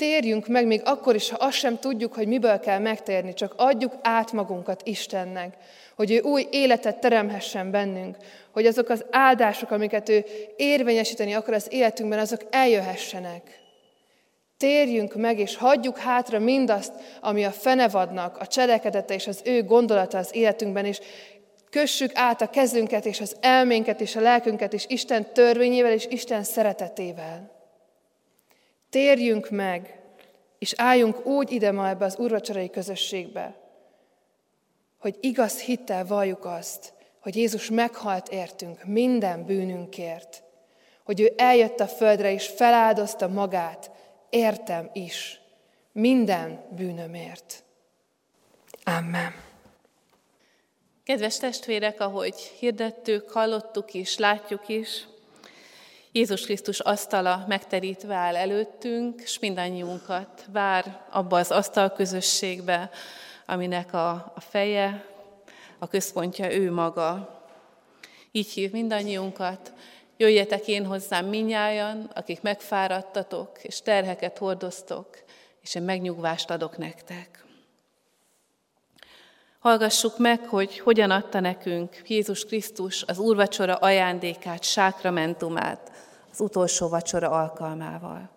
Térjünk 0.00 0.46
meg 0.46 0.66
még 0.66 0.80
akkor 0.84 1.14
is, 1.14 1.30
ha 1.30 1.36
azt 1.36 1.56
sem 1.56 1.78
tudjuk, 1.78 2.14
hogy 2.14 2.26
miből 2.26 2.60
kell 2.60 2.78
megtérni, 2.78 3.34
csak 3.34 3.54
adjuk 3.56 3.92
át 4.02 4.32
magunkat 4.32 4.82
Istennek, 4.84 5.56
hogy 5.96 6.10
ő 6.10 6.20
új 6.20 6.46
életet 6.50 7.00
teremhessen 7.00 7.70
bennünk, 7.70 8.16
hogy 8.52 8.66
azok 8.66 8.88
az 8.88 9.04
áldások, 9.10 9.70
amiket 9.70 10.08
ő 10.08 10.24
érvényesíteni 10.56 11.32
akar 11.32 11.54
az 11.54 11.66
életünkben, 11.70 12.18
azok 12.18 12.40
eljöhessenek. 12.50 13.60
Térjünk 14.56 15.14
meg, 15.14 15.38
és 15.38 15.56
hagyjuk 15.56 15.98
hátra 15.98 16.38
mindazt, 16.38 16.92
ami 17.20 17.44
a 17.44 17.50
fenevadnak, 17.50 18.38
a 18.38 18.46
cselekedete 18.46 19.14
és 19.14 19.26
az 19.26 19.40
ő 19.44 19.64
gondolata 19.64 20.18
az 20.18 20.34
életünkben, 20.34 20.84
és 20.84 21.00
kössük 21.70 22.10
át 22.14 22.42
a 22.42 22.50
kezünket, 22.50 23.06
és 23.06 23.20
az 23.20 23.36
elménket, 23.40 24.00
és 24.00 24.16
a 24.16 24.20
lelkünket, 24.20 24.72
és 24.72 24.84
Isten 24.88 25.32
törvényével, 25.32 25.92
és 25.92 26.06
Isten 26.10 26.42
szeretetével. 26.42 27.59
Térjünk 28.90 29.50
meg, 29.50 30.00
és 30.58 30.72
álljunk 30.76 31.26
úgy 31.26 31.52
ide 31.52 31.72
ma 31.72 31.88
ebbe 31.88 32.04
az 32.04 32.18
urvacsorai 32.18 32.70
közösségbe, 32.70 33.54
hogy 34.98 35.16
igaz 35.20 35.60
hittel 35.60 36.06
valljuk 36.06 36.44
azt, 36.44 36.92
hogy 37.20 37.36
Jézus 37.36 37.70
meghalt 37.70 38.28
értünk 38.28 38.84
minden 38.84 39.44
bűnünkért, 39.44 40.42
hogy 41.04 41.20
ő 41.20 41.32
eljött 41.36 41.80
a 41.80 41.86
földre 41.86 42.32
és 42.32 42.46
feláldozta 42.46 43.28
magát, 43.28 43.90
értem 44.30 44.90
is, 44.92 45.40
minden 45.92 46.64
bűnömért. 46.70 47.64
Amen. 48.84 49.34
Kedves 51.04 51.38
testvérek, 51.38 52.00
ahogy 52.00 52.36
hirdettük, 52.36 53.30
hallottuk 53.30 53.94
is, 53.94 54.18
látjuk 54.18 54.68
is, 54.68 55.06
Jézus 56.12 56.44
Krisztus 56.44 56.80
asztala 56.80 57.44
megterítve 57.48 58.14
áll 58.14 58.36
előttünk, 58.36 59.20
és 59.20 59.38
mindannyiunkat 59.38 60.44
vár 60.52 61.06
abba 61.10 61.38
az 61.38 61.50
asztal 61.50 61.90
közösségbe, 61.92 62.90
aminek 63.46 63.92
a, 63.92 64.10
a 64.10 64.40
feje, 64.40 65.04
a 65.78 65.88
központja 65.88 66.52
ő 66.52 66.72
maga. 66.72 67.38
Így 68.32 68.48
hív 68.48 68.70
mindannyiunkat, 68.70 69.72
jöjjetek 70.16 70.66
én 70.66 70.86
hozzám 70.86 71.26
minnyájan, 71.26 72.10
akik 72.14 72.42
megfáradtatok, 72.42 73.58
és 73.62 73.82
terheket 73.82 74.38
hordoztok, 74.38 75.08
és 75.62 75.74
én 75.74 75.82
megnyugvást 75.82 76.50
adok 76.50 76.78
nektek. 76.78 77.44
Hallgassuk 79.60 80.18
meg, 80.18 80.46
hogy 80.46 80.78
hogyan 80.78 81.10
adta 81.10 81.40
nekünk 81.40 82.08
Jézus 82.08 82.44
Krisztus 82.44 83.02
az 83.06 83.18
úrvacsora 83.18 83.74
ajándékát, 83.74 84.62
sákramentumát 84.62 85.90
az 86.32 86.40
utolsó 86.40 86.88
vacsora 86.88 87.30
alkalmával. 87.30 88.30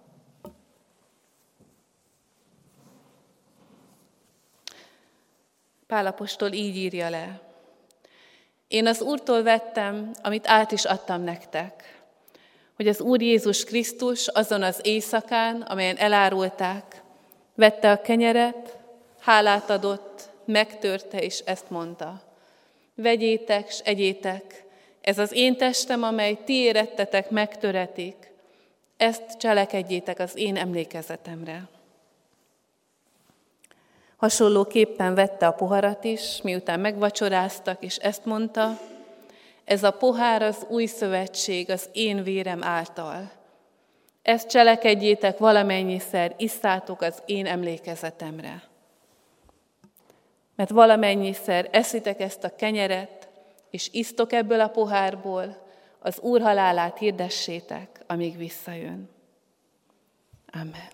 Pálapostól 5.88 6.52
így 6.52 6.76
írja 6.76 7.10
le. 7.10 7.42
Én 8.68 8.88
az 8.88 9.02
Úrtól 9.02 9.44
vettem, 9.44 10.12
amit 10.22 10.48
át 10.48 10.72
is 10.72 10.86
adtam 10.86 11.22
nektek, 11.22 12.04
hogy 12.76 12.88
az 12.88 13.02
Úr 13.02 13.22
Jézus 13.22 13.64
Krisztus 13.64 14.28
azon 14.28 14.64
az 14.64 14.80
éjszakán, 14.82 15.62
amelyen 15.62 15.98
elárulták, 15.98 17.02
vette 17.56 17.92
a 17.92 18.02
kenyeret, 18.02 18.78
hálát 19.20 19.70
adott, 19.70 20.13
megtörte, 20.46 21.18
és 21.18 21.40
ezt 21.40 21.70
mondta. 21.70 22.22
Vegyétek, 22.96 23.72
s 23.72 23.80
egyétek, 23.80 24.64
ez 25.02 25.20
az 25.20 25.32
én 25.32 25.58
testem, 25.58 26.04
amely 26.04 26.38
ti 26.46 26.54
érettetek, 26.54 27.30
megtöretik. 27.30 28.32
Ezt 28.98 29.38
cselekedjétek 29.38 30.20
az 30.20 30.38
én 30.38 30.58
emlékezetemre. 30.58 31.70
Hasonlóképpen 34.18 35.16
vette 35.16 35.48
a 35.48 35.52
poharat 35.52 36.04
is, 36.04 36.42
miután 36.44 36.80
megvacsoráztak, 36.80 37.84
és 37.84 37.98
ezt 37.98 38.26
mondta, 38.26 38.80
ez 39.64 39.84
a 39.84 39.92
pohár 39.92 40.42
az 40.42 40.66
új 40.70 40.86
szövetség 40.86 41.70
az 41.70 41.90
én 41.92 42.24
vérem 42.24 42.64
által. 42.64 43.32
Ezt 44.22 44.50
cselekedjétek 44.50 45.38
valamennyiszer, 45.38 46.34
isszátok 46.38 47.02
az 47.02 47.22
én 47.26 47.46
emlékezetemre. 47.46 48.73
Mert 50.56 50.70
valamennyiszer 50.70 51.70
eszitek 51.72 52.20
ezt 52.20 52.44
a 52.44 52.56
kenyeret, 52.56 53.30
és 53.70 53.90
isztok 53.92 54.34
ebből 54.34 54.60
a 54.60 54.68
pohárból, 54.68 55.62
az 56.00 56.20
Úr 56.20 56.42
halálát 56.42 56.98
hirdessétek, 56.98 58.04
amíg 58.08 58.38
visszajön. 58.38 59.10
Amen. 60.52 60.92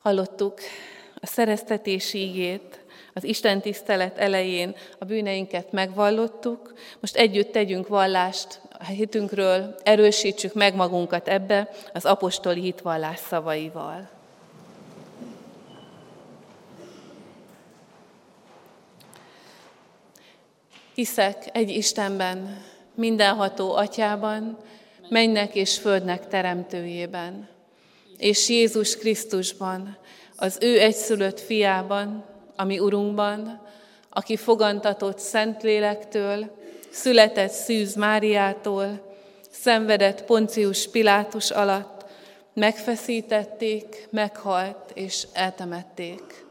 Hallottuk 0.00 0.60
a 1.14 1.26
szereztetési 1.26 2.18
ígét, 2.18 2.81
az 3.14 3.24
Isten 3.24 3.60
tisztelet 3.60 4.18
elején 4.18 4.74
a 4.98 5.04
bűneinket 5.04 5.72
megvallottuk, 5.72 6.74
most 7.00 7.16
együtt 7.16 7.52
tegyünk 7.52 7.88
vallást 7.88 8.60
a 8.78 8.84
hitünkről, 8.84 9.74
erősítsük 9.82 10.54
meg 10.54 10.74
magunkat 10.74 11.28
ebbe 11.28 11.70
az 11.92 12.04
apostoli 12.04 12.60
hitvallás 12.60 13.18
szavaival. 13.18 14.10
Hiszek 20.94 21.48
egy 21.52 21.70
Istenben, 21.70 22.62
mindenható 22.94 23.74
atyában, 23.74 24.58
mennek 25.08 25.54
és 25.54 25.78
földnek 25.78 26.28
teremtőjében, 26.28 27.48
és 28.18 28.48
Jézus 28.48 28.96
Krisztusban, 28.96 29.96
az 30.36 30.58
ő 30.60 30.80
egyszülött 30.80 31.40
fiában, 31.40 32.31
ami 32.56 32.78
Urunkban, 32.78 33.60
aki 34.10 34.36
fogantatott 34.36 35.18
Szentlélektől, 35.18 36.56
született 36.90 37.50
Szűz 37.50 37.94
Máriától, 37.94 39.14
szenvedett 39.50 40.24
Poncius 40.24 40.88
Pilátus 40.88 41.50
alatt, 41.50 42.04
megfeszítették, 42.54 44.08
meghalt 44.10 44.90
és 44.94 45.26
eltemették. 45.32 46.44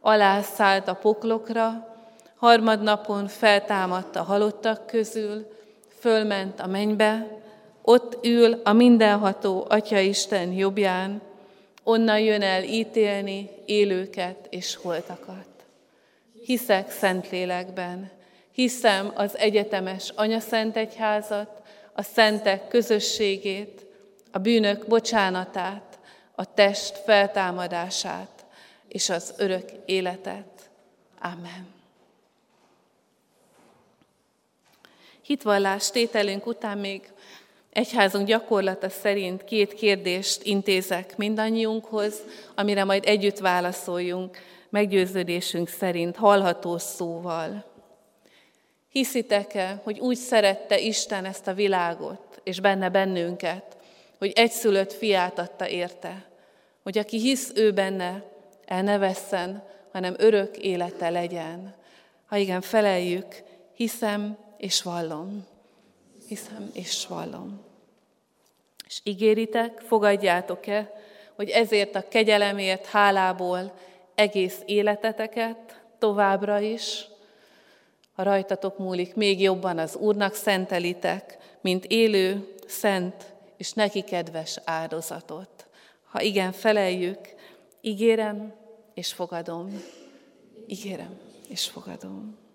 Alászállt 0.00 0.88
a 0.88 0.94
poklokra, 0.94 1.96
harmadnapon 2.36 3.28
feltámadt 3.28 4.16
a 4.16 4.22
halottak 4.22 4.86
közül, 4.86 5.46
fölment 5.98 6.60
a 6.60 6.66
mennybe, 6.66 7.26
ott 7.82 8.24
ül 8.24 8.60
a 8.64 8.72
mindenható 8.72 9.66
Atya 9.68 9.98
Isten 9.98 10.52
jobbján, 10.52 11.22
onnan 11.88 12.20
jön 12.20 12.42
el 12.42 12.62
ítélni 12.62 13.50
élőket 13.64 14.46
és 14.50 14.76
holtakat. 14.76 15.46
Hiszek 16.44 16.90
Szentlélekben, 16.90 18.10
hiszem 18.52 19.12
az 19.14 19.36
egyetemes 19.36 20.12
Anyaszent 20.14 20.76
Egyházat, 20.76 21.62
a 21.92 22.02
szentek 22.02 22.68
közösségét, 22.68 23.86
a 24.32 24.38
bűnök 24.38 24.86
bocsánatát, 24.86 25.98
a 26.34 26.54
test 26.54 26.96
feltámadását 26.96 28.44
és 28.88 29.08
az 29.08 29.34
örök 29.36 29.70
életet. 29.84 30.70
Amen. 31.20 31.74
Hitvallás 35.22 35.90
tételünk 35.90 36.46
után 36.46 36.78
még 36.78 37.10
egyházunk 37.76 38.26
gyakorlata 38.26 38.88
szerint 38.88 39.44
két 39.44 39.74
kérdést 39.74 40.42
intézek 40.42 41.16
mindannyiunkhoz, 41.16 42.14
amire 42.54 42.84
majd 42.84 43.04
együtt 43.06 43.38
válaszoljunk, 43.38 44.38
meggyőződésünk 44.68 45.68
szerint 45.68 46.16
hallható 46.16 46.78
szóval. 46.78 47.64
Hiszitek-e, 48.88 49.80
hogy 49.82 49.98
úgy 49.98 50.16
szerette 50.16 50.78
Isten 50.78 51.24
ezt 51.24 51.46
a 51.46 51.54
világot, 51.54 52.40
és 52.42 52.60
benne 52.60 52.88
bennünket, 52.88 53.76
hogy 54.18 54.32
egyszülött 54.34 54.92
fiát 54.92 55.38
adta 55.38 55.68
érte, 55.68 56.24
hogy 56.82 56.98
aki 56.98 57.18
hisz 57.18 57.52
ő 57.54 57.72
benne, 57.72 58.22
el 58.64 58.82
ne 58.82 58.98
vesszen, 58.98 59.62
hanem 59.92 60.14
örök 60.18 60.56
élete 60.56 61.10
legyen. 61.10 61.74
Ha 62.26 62.36
igen, 62.36 62.60
feleljük, 62.60 63.42
hiszem 63.74 64.36
és 64.56 64.82
vallom. 64.82 65.46
Hiszem 66.28 66.70
és 66.72 67.06
vallom. 67.06 67.65
És 68.86 69.00
ígéritek, 69.02 69.80
fogadjátok-e, 69.80 70.92
hogy 71.34 71.48
ezért 71.48 71.94
a 71.94 72.08
kegyelemért 72.08 72.86
hálából 72.86 73.72
egész 74.14 74.60
életeteket 74.64 75.82
továbbra 75.98 76.58
is, 76.58 77.06
ha 78.14 78.22
rajtatok 78.22 78.78
múlik, 78.78 79.14
még 79.14 79.40
jobban 79.40 79.78
az 79.78 79.96
Úrnak 79.96 80.34
szentelitek, 80.34 81.36
mint 81.60 81.84
élő, 81.84 82.54
szent 82.66 83.34
és 83.56 83.72
neki 83.72 84.02
kedves 84.02 84.60
áldozatot. 84.64 85.66
Ha 86.10 86.20
igen, 86.20 86.52
feleljük, 86.52 87.18
ígérem 87.80 88.54
és 88.94 89.12
fogadom. 89.12 89.82
Ígérem 90.66 91.20
és 91.48 91.66
fogadom. 91.68 92.45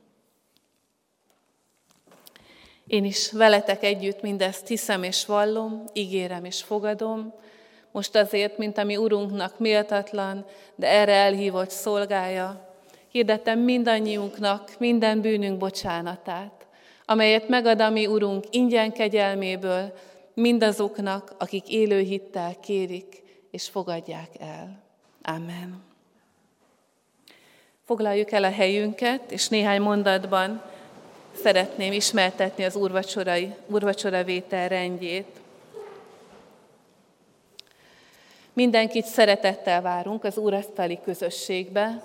Én 2.92 3.06
is 3.06 3.32
veletek 3.32 3.84
együtt 3.84 4.22
mindezt 4.22 4.68
hiszem 4.68 5.04
és 5.04 5.26
vallom, 5.26 5.84
ígérem 5.94 6.46
és 6.46 6.64
fogadom, 6.64 7.34
most 7.92 8.16
azért, 8.16 8.58
mint 8.58 8.78
ami 8.78 8.98
Urunknak 8.98 9.60
méltatlan, 9.60 10.46
de 10.76 10.88
erre 10.88 11.14
elhívott 11.14 11.70
szolgája, 11.70 12.76
hirdettem 13.12 13.60
mindannyiunknak 13.60 14.76
minden 14.80 15.22
bűnünk 15.22 15.58
bocsánatát, 15.58 16.68
amelyet 17.06 17.48
megad 17.48 17.82
a 17.82 17.90
mi 17.90 18.08
Urunk 18.08 18.46
ingyen 18.50 18.92
kegyelméből 18.92 19.94
mindazoknak, 20.34 21.36
akik 21.38 21.70
élő 21.70 22.00
hittel 22.00 22.56
kérik 22.60 23.24
és 23.52 23.70
fogadják 23.70 24.30
el. 24.40 24.84
Amen. 25.24 25.84
Foglaljuk 27.86 28.32
el 28.32 28.44
a 28.44 28.52
helyünket, 28.52 29.32
és 29.32 29.48
néhány 29.48 29.82
mondatban 29.82 30.71
szeretném 31.44 31.92
ismertetni 31.92 32.64
az 32.64 32.76
úrvacsorai, 32.76 33.54
úrvacsora 33.68 34.24
vétel 34.24 34.68
rendjét. 34.68 35.40
Mindenkit 38.54 39.06
szeretettel 39.06 39.82
várunk 39.82 40.24
az 40.24 40.38
úrasztali 40.38 41.00
közösségbe. 41.04 42.02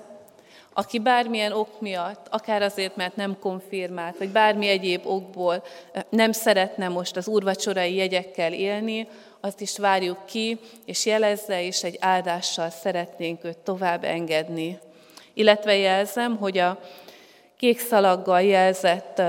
aki 0.79 0.99
bármilyen 0.99 1.53
ok 1.53 1.81
miatt, 1.81 2.27
akár 2.31 2.62
azért, 2.62 2.97
mert 2.97 3.16
nem 3.16 3.39
konfirmált, 3.39 4.18
vagy 4.18 4.29
bármi 4.29 4.68
egyéb 4.68 5.07
okból 5.07 5.64
nem 6.09 6.33
szeretne 6.33 6.89
most 6.89 7.16
az 7.16 7.29
úrvacsorai 7.29 7.95
jegyekkel 7.95 8.53
élni, 8.53 9.09
azt 9.41 9.61
is 9.61 9.79
várjuk 9.79 10.27
ki, 10.27 10.59
és 10.85 11.07
jelezze, 11.07 11.62
és 11.62 11.85
egy 11.85 11.97
áldással 12.01 12.70
szeretnénk 12.70 13.45
őt 13.45 13.59
tovább 13.59 14.05
engedni. 14.05 14.79
Illetve 15.35 15.77
jelzem, 15.77 16.37
hogy 16.37 16.59
a 16.59 16.81
kék 17.57 17.80
szalaggal 17.80 18.42
jelzett 18.42 19.22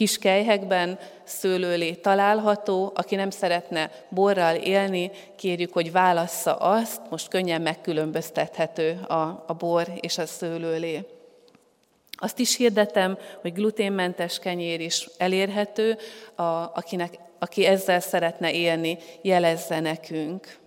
kis 0.00 0.18
kejhekben 0.18 0.98
szőlőlé 1.24 1.92
található, 1.92 2.92
aki 2.94 3.14
nem 3.14 3.30
szeretne 3.30 3.90
borral 4.08 4.54
élni, 4.56 5.10
kérjük, 5.36 5.72
hogy 5.72 5.92
válassza 5.92 6.56
azt, 6.56 7.00
most 7.10 7.28
könnyen 7.28 7.62
megkülönböztethető 7.62 9.00
a, 9.08 9.44
a 9.46 9.54
bor 9.58 9.86
és 10.00 10.18
a 10.18 10.26
szőlőlé. 10.26 11.06
Azt 12.12 12.38
is 12.38 12.56
hirdetem, 12.56 13.18
hogy 13.40 13.52
gluténmentes 13.52 14.38
kenyér 14.38 14.80
is 14.80 15.08
elérhető, 15.18 15.98
a, 16.34 16.42
akinek, 16.74 17.18
aki 17.38 17.66
ezzel 17.66 18.00
szeretne 18.00 18.52
élni, 18.52 18.98
jelezze 19.22 19.80
nekünk. 19.80 20.59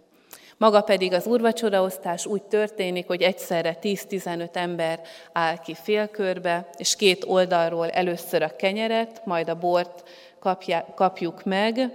Maga 0.64 0.82
pedig 0.82 1.14
az 1.14 1.26
úrvacsoraosztás 1.28 2.26
úgy 2.26 2.44
történik, 2.44 3.08
hogy 3.08 3.22
egyszerre 3.22 3.78
10-15 3.82 4.56
ember 4.56 5.02
áll 5.32 5.58
ki 5.58 5.74
félkörbe, 5.74 6.70
és 6.78 6.96
két 6.96 7.24
oldalról 7.28 7.90
először 7.90 8.42
a 8.42 8.56
kenyeret, 8.56 9.26
majd 9.26 9.50
a 9.50 9.56
bort 9.56 10.10
kapja, 10.40 10.86
kapjuk 10.96 11.44
meg. 11.44 11.94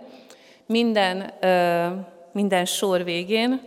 Minden, 0.66 1.32
minden 2.32 2.64
sor 2.64 3.04
végén 3.04 3.60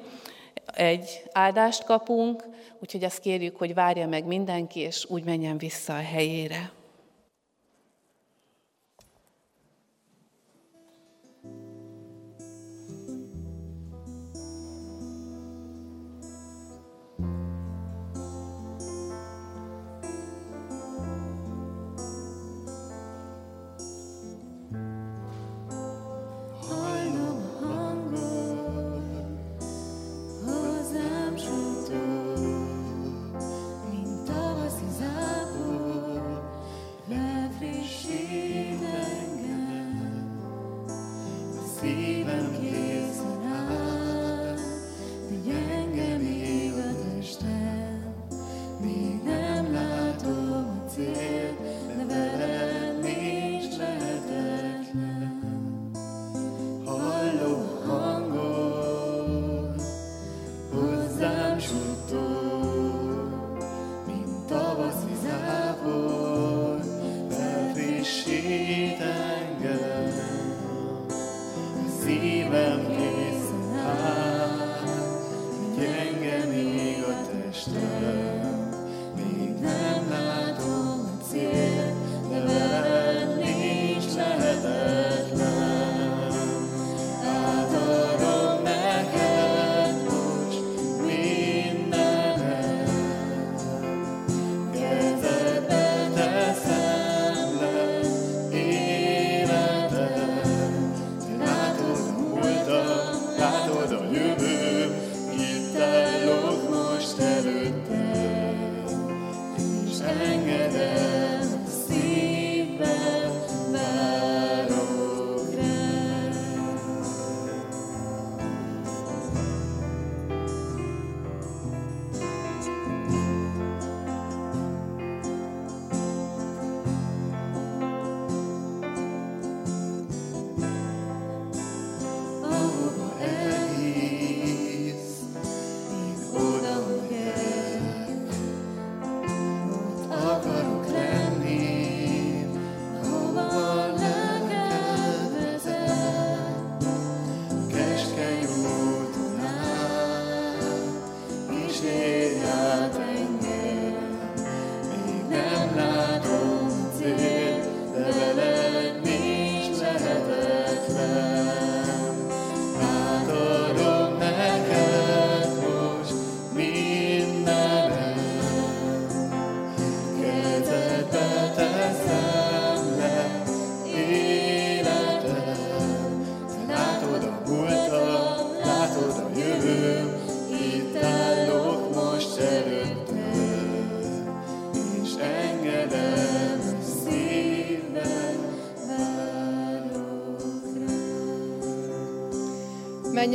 egy 0.73 1.23
áldást 1.31 1.83
kapunk, 1.83 2.43
úgyhogy 2.79 3.03
azt 3.03 3.19
kérjük, 3.19 3.57
hogy 3.57 3.73
várja 3.73 4.07
meg 4.07 4.25
mindenki, 4.25 4.79
és 4.79 5.05
úgy 5.09 5.23
menjen 5.23 5.57
vissza 5.57 5.93
a 5.93 6.03
helyére. 6.11 6.71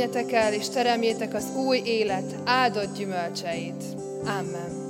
Menjetek 0.07 0.33
el, 0.33 0.53
és 0.53 0.69
teremjétek 0.69 1.33
az 1.33 1.45
új 1.55 1.81
élet 1.85 2.35
áldott 2.45 2.97
gyümölcseit. 2.97 3.83
Amen. 4.23 4.86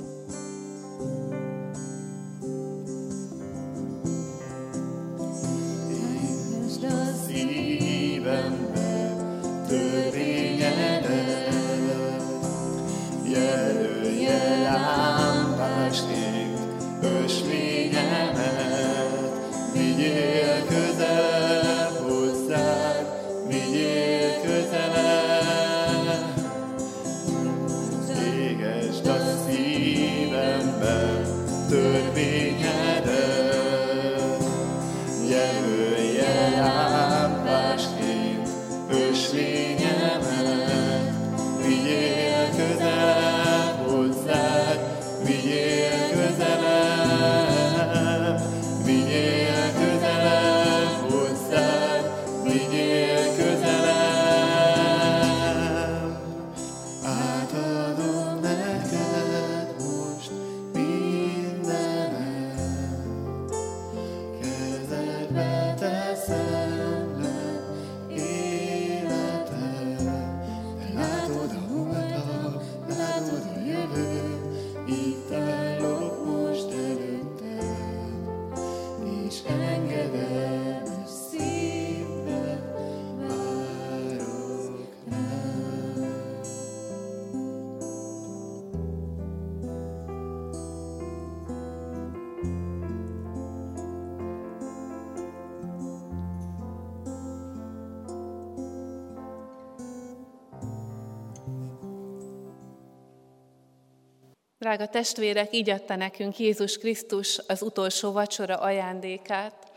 Drága 104.68 104.86
testvérek, 104.86 105.54
így 105.54 105.70
adta 105.70 105.96
nekünk 105.96 106.38
Jézus 106.38 106.78
Krisztus 106.78 107.38
az 107.46 107.62
utolsó 107.62 108.12
vacsora 108.12 108.56
ajándékát. 108.56 109.72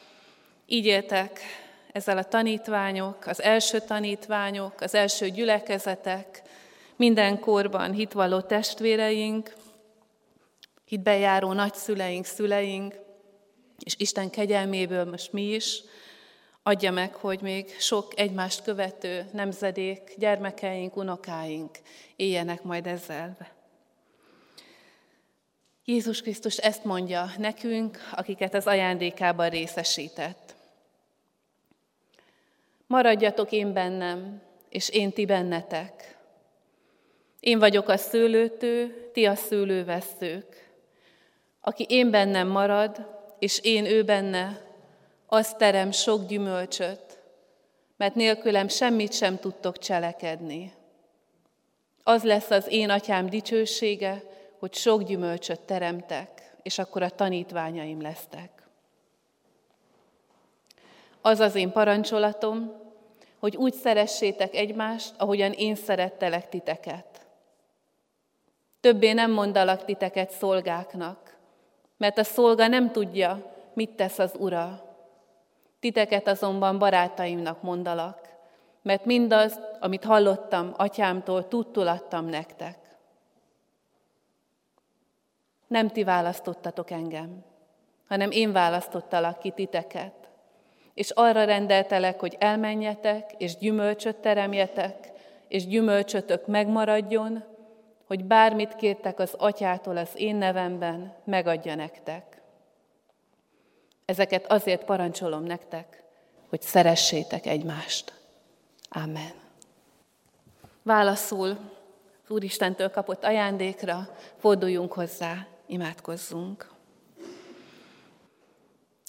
Így 0.66 0.86
éltek 0.86 1.40
ezzel 1.92 2.18
a 2.18 2.24
tanítványok, 2.24 3.26
az 3.26 3.42
első 3.42 3.80
tanítványok, 3.80 4.82
az 4.82 4.96
első 4.96 5.30
gyülekezetek, 5.30 6.42
minden 6.96 7.40
korban 7.40 7.92
hitvalló 7.92 8.42
testvéreink, 8.42 9.54
hitbejáró 10.86 11.54
nagyszüleink, 11.54 12.26
szüleink, 12.26 12.96
és 13.80 13.96
Isten 13.98 14.30
kegyelméből 14.30 15.06
most 15.06 15.34
mi 15.34 15.44
is, 15.44 15.82
adja 16.64 16.92
meg, 16.92 17.16
hogy 17.16 17.42
még 17.42 17.76
sok 17.80 18.20
egymást 18.20 18.64
követő 18.64 19.30
nemzedék, 19.34 20.14
gyermekeink, 20.18 20.96
unokáink 20.96 21.78
éljenek 22.16 22.64
majd 22.64 22.88
ezzel. 22.88 23.60
Jézus 25.86 26.22
Krisztus 26.22 26.58
ezt 26.58 26.84
mondja 26.84 27.32
nekünk, 27.38 27.98
akiket 28.12 28.54
az 28.54 28.68
ajándékában 28.68 29.50
részesített. 29.50 30.56
Maradjatok 32.88 33.52
én 33.52 33.74
bennem, 33.74 34.42
és 34.70 34.90
én 34.90 35.12
ti 35.12 35.26
bennetek. 35.26 36.18
Én 37.40 37.60
vagyok 37.60 37.90
a 37.90 37.98
szőlőtő, 37.98 39.10
ti 39.14 39.26
a 39.26 39.36
szőlőveszők. 39.36 40.70
Aki 41.62 41.86
én 41.90 42.10
bennem 42.10 42.48
marad, 42.48 43.20
és 43.40 43.60
én 43.60 43.86
ő 43.86 44.04
benne, 44.04 44.62
az 45.26 45.54
terem 45.58 45.92
sok 45.92 46.26
gyümölcsöt, 46.26 47.20
mert 47.98 48.16
nélkülem 48.16 48.68
semmit 48.68 49.14
sem 49.14 49.40
tudtok 49.40 49.78
cselekedni. 49.78 50.74
Az 52.04 52.24
lesz 52.24 52.50
az 52.50 52.66
én 52.70 52.90
atyám 52.90 53.30
dicsősége, 53.30 54.24
hogy 54.62 54.74
sok 54.74 55.04
gyümölcsöt 55.04 55.60
teremtek, 55.60 56.54
és 56.62 56.80
akkor 56.80 57.02
a 57.02 57.10
tanítványaim 57.10 58.02
lesztek. 58.02 58.50
Az 61.22 61.40
az 61.40 61.56
én 61.56 61.72
parancsolatom, 61.72 62.74
hogy 63.40 63.56
úgy 63.56 63.74
szeressétek 63.74 64.56
egymást, 64.56 65.14
ahogyan 65.18 65.52
én 65.52 65.76
szerettelek 65.76 66.50
titeket. 66.50 67.26
Többé 68.82 69.12
nem 69.12 69.32
mondalak 69.32 69.86
titeket 69.86 70.32
szolgáknak, 70.32 71.38
mert 71.98 72.18
a 72.18 72.24
szolga 72.24 72.68
nem 72.68 72.92
tudja, 72.92 73.54
mit 73.74 73.90
tesz 73.90 74.20
az 74.20 74.34
ura. 74.38 74.96
Titeket 75.80 76.28
azonban 76.28 76.80
barátaimnak 76.80 77.62
mondalak, 77.62 78.30
mert 78.82 79.06
mindaz, 79.06 79.60
amit 79.80 80.04
hallottam 80.04 80.74
atyámtól, 80.78 81.48
tudtul 81.48 81.88
adtam 81.88 82.26
nektek. 82.26 82.81
Nem 85.72 85.90
ti 85.90 86.04
választottatok 86.04 86.92
engem, 86.92 87.44
hanem 88.08 88.32
én 88.32 88.52
választottalak 88.52 89.40
ki 89.40 89.52
titeket. 89.52 90.14
És 90.94 91.10
arra 91.10 91.44
rendeltelek, 91.44 92.20
hogy 92.20 92.36
elmenjetek, 92.40 93.32
és 93.38 93.58
gyümölcsöt 93.58 94.16
teremjetek, 94.16 95.12
és 95.48 95.68
gyümölcsötök 95.68 96.48
megmaradjon, 96.48 97.44
hogy 98.08 98.26
bármit 98.26 98.76
kértek 98.76 99.20
az 99.20 99.34
atyától 99.38 99.98
az 99.98 100.10
én 100.16 100.36
nevemben, 100.36 101.14
megadja 101.24 101.76
nektek. 101.76 102.42
Ezeket 104.06 104.52
azért 104.52 104.84
parancsolom 104.84 105.44
nektek, 105.44 106.04
hogy 106.50 106.62
szeressétek 106.62 107.46
egymást. 107.46 108.14
Amen. 108.90 109.34
Válaszul 110.84 111.58
Úristentől 112.28 112.90
kapott 112.90 113.24
ajándékra 113.24 114.10
forduljunk 114.38 114.94
hozzá, 114.94 115.48
imádkozzunk. 115.72 116.70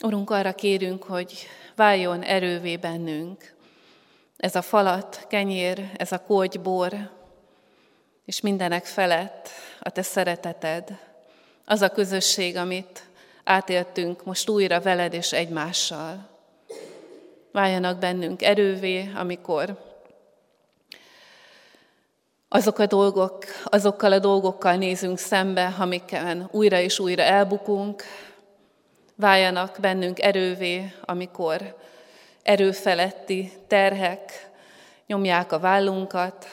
Urunk, 0.02 0.30
arra 0.30 0.54
kérünk, 0.54 1.02
hogy 1.02 1.46
váljon 1.76 2.22
erővé 2.22 2.76
bennünk 2.76 3.54
ez 4.36 4.54
a 4.54 4.62
falat, 4.62 5.26
kenyér, 5.28 5.90
ez 5.96 6.12
a 6.12 6.18
kógybor, 6.18 7.10
és 8.24 8.40
mindenek 8.40 8.84
felett 8.84 9.48
a 9.80 9.90
Te 9.90 10.02
szereteted, 10.02 10.98
az 11.64 11.82
a 11.82 11.88
közösség, 11.88 12.56
amit 12.56 13.04
átéltünk 13.44 14.24
most 14.24 14.48
újra 14.48 14.80
veled 14.80 15.12
és 15.12 15.32
egymással. 15.32 16.28
Váljanak 17.52 17.98
bennünk 17.98 18.42
erővé, 18.42 19.10
amikor 19.14 19.91
azok 22.54 22.78
a 22.78 22.86
dolgok, 22.86 23.44
azokkal 23.64 24.12
a 24.12 24.18
dolgokkal 24.18 24.76
nézünk 24.76 25.18
szembe, 25.18 25.74
amiken 25.78 26.48
újra 26.50 26.78
és 26.78 26.98
újra 26.98 27.22
elbukunk, 27.22 28.02
váljanak 29.14 29.76
bennünk 29.80 30.22
erővé, 30.22 30.92
amikor 31.04 31.76
erőfeletti 32.42 33.52
terhek 33.66 34.50
nyomják 35.06 35.52
a 35.52 35.58
vállunkat, 35.58 36.46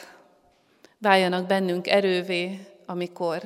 váljanak 0.98 1.46
bennünk 1.46 1.88
erővé, 1.88 2.66
amikor 2.86 3.42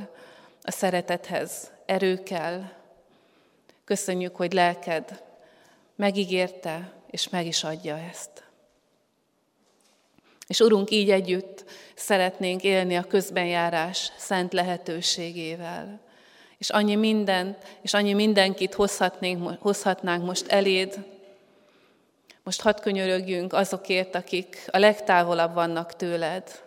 a 0.62 0.70
szeretethez 0.70 1.70
erő 1.86 2.22
kell. 2.22 2.62
Köszönjük, 3.84 4.36
hogy 4.36 4.52
lelked 4.52 5.22
megígérte, 5.96 6.92
és 7.10 7.28
meg 7.28 7.46
is 7.46 7.64
adja 7.64 7.98
ezt. 8.10 8.43
És 10.46 10.60
Urunk, 10.60 10.90
így 10.90 11.10
együtt 11.10 11.64
szeretnénk 11.94 12.62
élni 12.62 12.96
a 12.96 13.02
közbenjárás 13.02 14.12
szent 14.16 14.52
lehetőségével. 14.52 16.00
És 16.58 16.70
annyi 16.70 16.94
mindent, 16.94 17.56
és 17.82 17.94
annyi 17.94 18.12
mindenkit 18.12 18.74
hozhatnénk, 18.74 19.62
hozhatnánk 19.62 20.24
most 20.24 20.46
eléd. 20.48 21.04
Most 22.42 22.60
hadd 22.60 22.80
könyörögjünk 22.80 23.52
azokért, 23.52 24.14
akik 24.14 24.64
a 24.70 24.78
legtávolabb 24.78 25.54
vannak 25.54 25.96
tőled, 25.96 26.62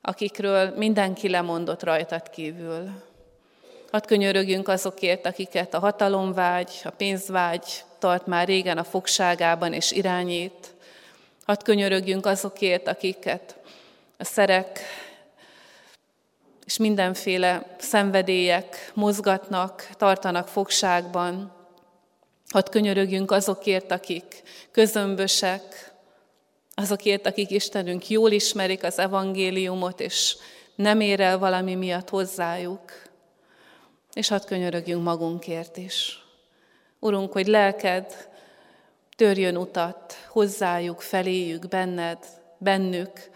akikről 0.00 0.74
mindenki 0.76 1.28
lemondott 1.28 1.82
rajtad 1.82 2.30
kívül. 2.30 2.90
Hadd 3.90 4.06
könyörögjünk 4.06 4.68
azokért, 4.68 5.26
akiket 5.26 5.74
a 5.74 5.78
hatalomvágy, 5.78 6.70
a 6.84 6.90
pénzvágy 6.90 7.84
tart 7.98 8.26
már 8.26 8.46
régen 8.46 8.78
a 8.78 8.84
fogságában 8.84 9.72
és 9.72 9.92
irányít. 9.92 10.73
Hadd 11.44 11.64
könyörögjünk 11.64 12.26
azokért, 12.26 12.88
akiket 12.88 13.56
a 14.18 14.24
szerek 14.24 14.80
és 16.64 16.76
mindenféle 16.76 17.76
szenvedélyek 17.78 18.90
mozgatnak, 18.94 19.88
tartanak 19.96 20.48
fogságban. 20.48 21.52
Hadd 22.48 22.70
könyörögjünk 22.70 23.30
azokért, 23.30 23.90
akik 23.90 24.42
közömbösek, 24.70 25.92
azokért, 26.74 27.26
akik 27.26 27.50
Istenünk 27.50 28.08
jól 28.08 28.30
ismerik 28.30 28.82
az 28.82 28.98
evangéliumot, 28.98 30.00
és 30.00 30.36
nem 30.74 31.00
ér 31.00 31.20
el 31.20 31.38
valami 31.38 31.74
miatt 31.74 32.08
hozzájuk. 32.08 32.92
És 34.12 34.28
hadd 34.28 34.46
könyörögjünk 34.46 35.04
magunkért 35.04 35.76
is. 35.76 36.24
Urunk, 36.98 37.32
hogy 37.32 37.46
lelked 37.46 38.28
törjön 39.16 39.56
utat 39.56 40.14
hozzájuk, 40.28 41.00
feléjük, 41.00 41.68
benned, 41.68 42.18
bennük, 42.58 43.30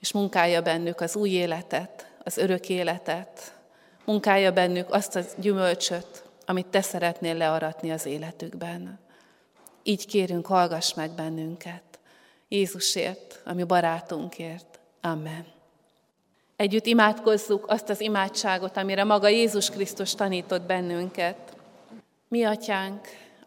és 0.00 0.12
munkálja 0.12 0.62
bennük 0.62 1.00
az 1.00 1.16
új 1.16 1.30
életet, 1.30 2.06
az 2.24 2.36
örök 2.36 2.68
életet, 2.68 3.54
munkálja 4.04 4.52
bennük 4.52 4.90
azt 4.90 5.16
a 5.16 5.20
gyümölcsöt, 5.36 6.24
amit 6.46 6.66
te 6.66 6.80
szeretnél 6.80 7.34
learatni 7.34 7.90
az 7.90 8.06
életükben. 8.06 8.98
így 9.82 10.06
kérünk, 10.06 10.46
hallgass 10.46 10.94
meg 10.94 11.10
bennünket. 11.10 11.82
Jézusért, 12.48 13.40
ami 13.44 13.64
barátunkért. 13.64 14.78
Amen. 15.00 15.46
Együtt 16.56 16.86
imádkozzuk 16.86 17.70
azt 17.70 17.88
az 17.88 18.00
imádságot, 18.00 18.76
amire 18.76 19.04
maga 19.04 19.28
Jézus 19.28 19.70
Krisztus 19.70 20.14
tanított 20.14 20.62
bennünket. 20.62 21.56
Mi, 22.28 22.44
atyánk, 22.44 23.08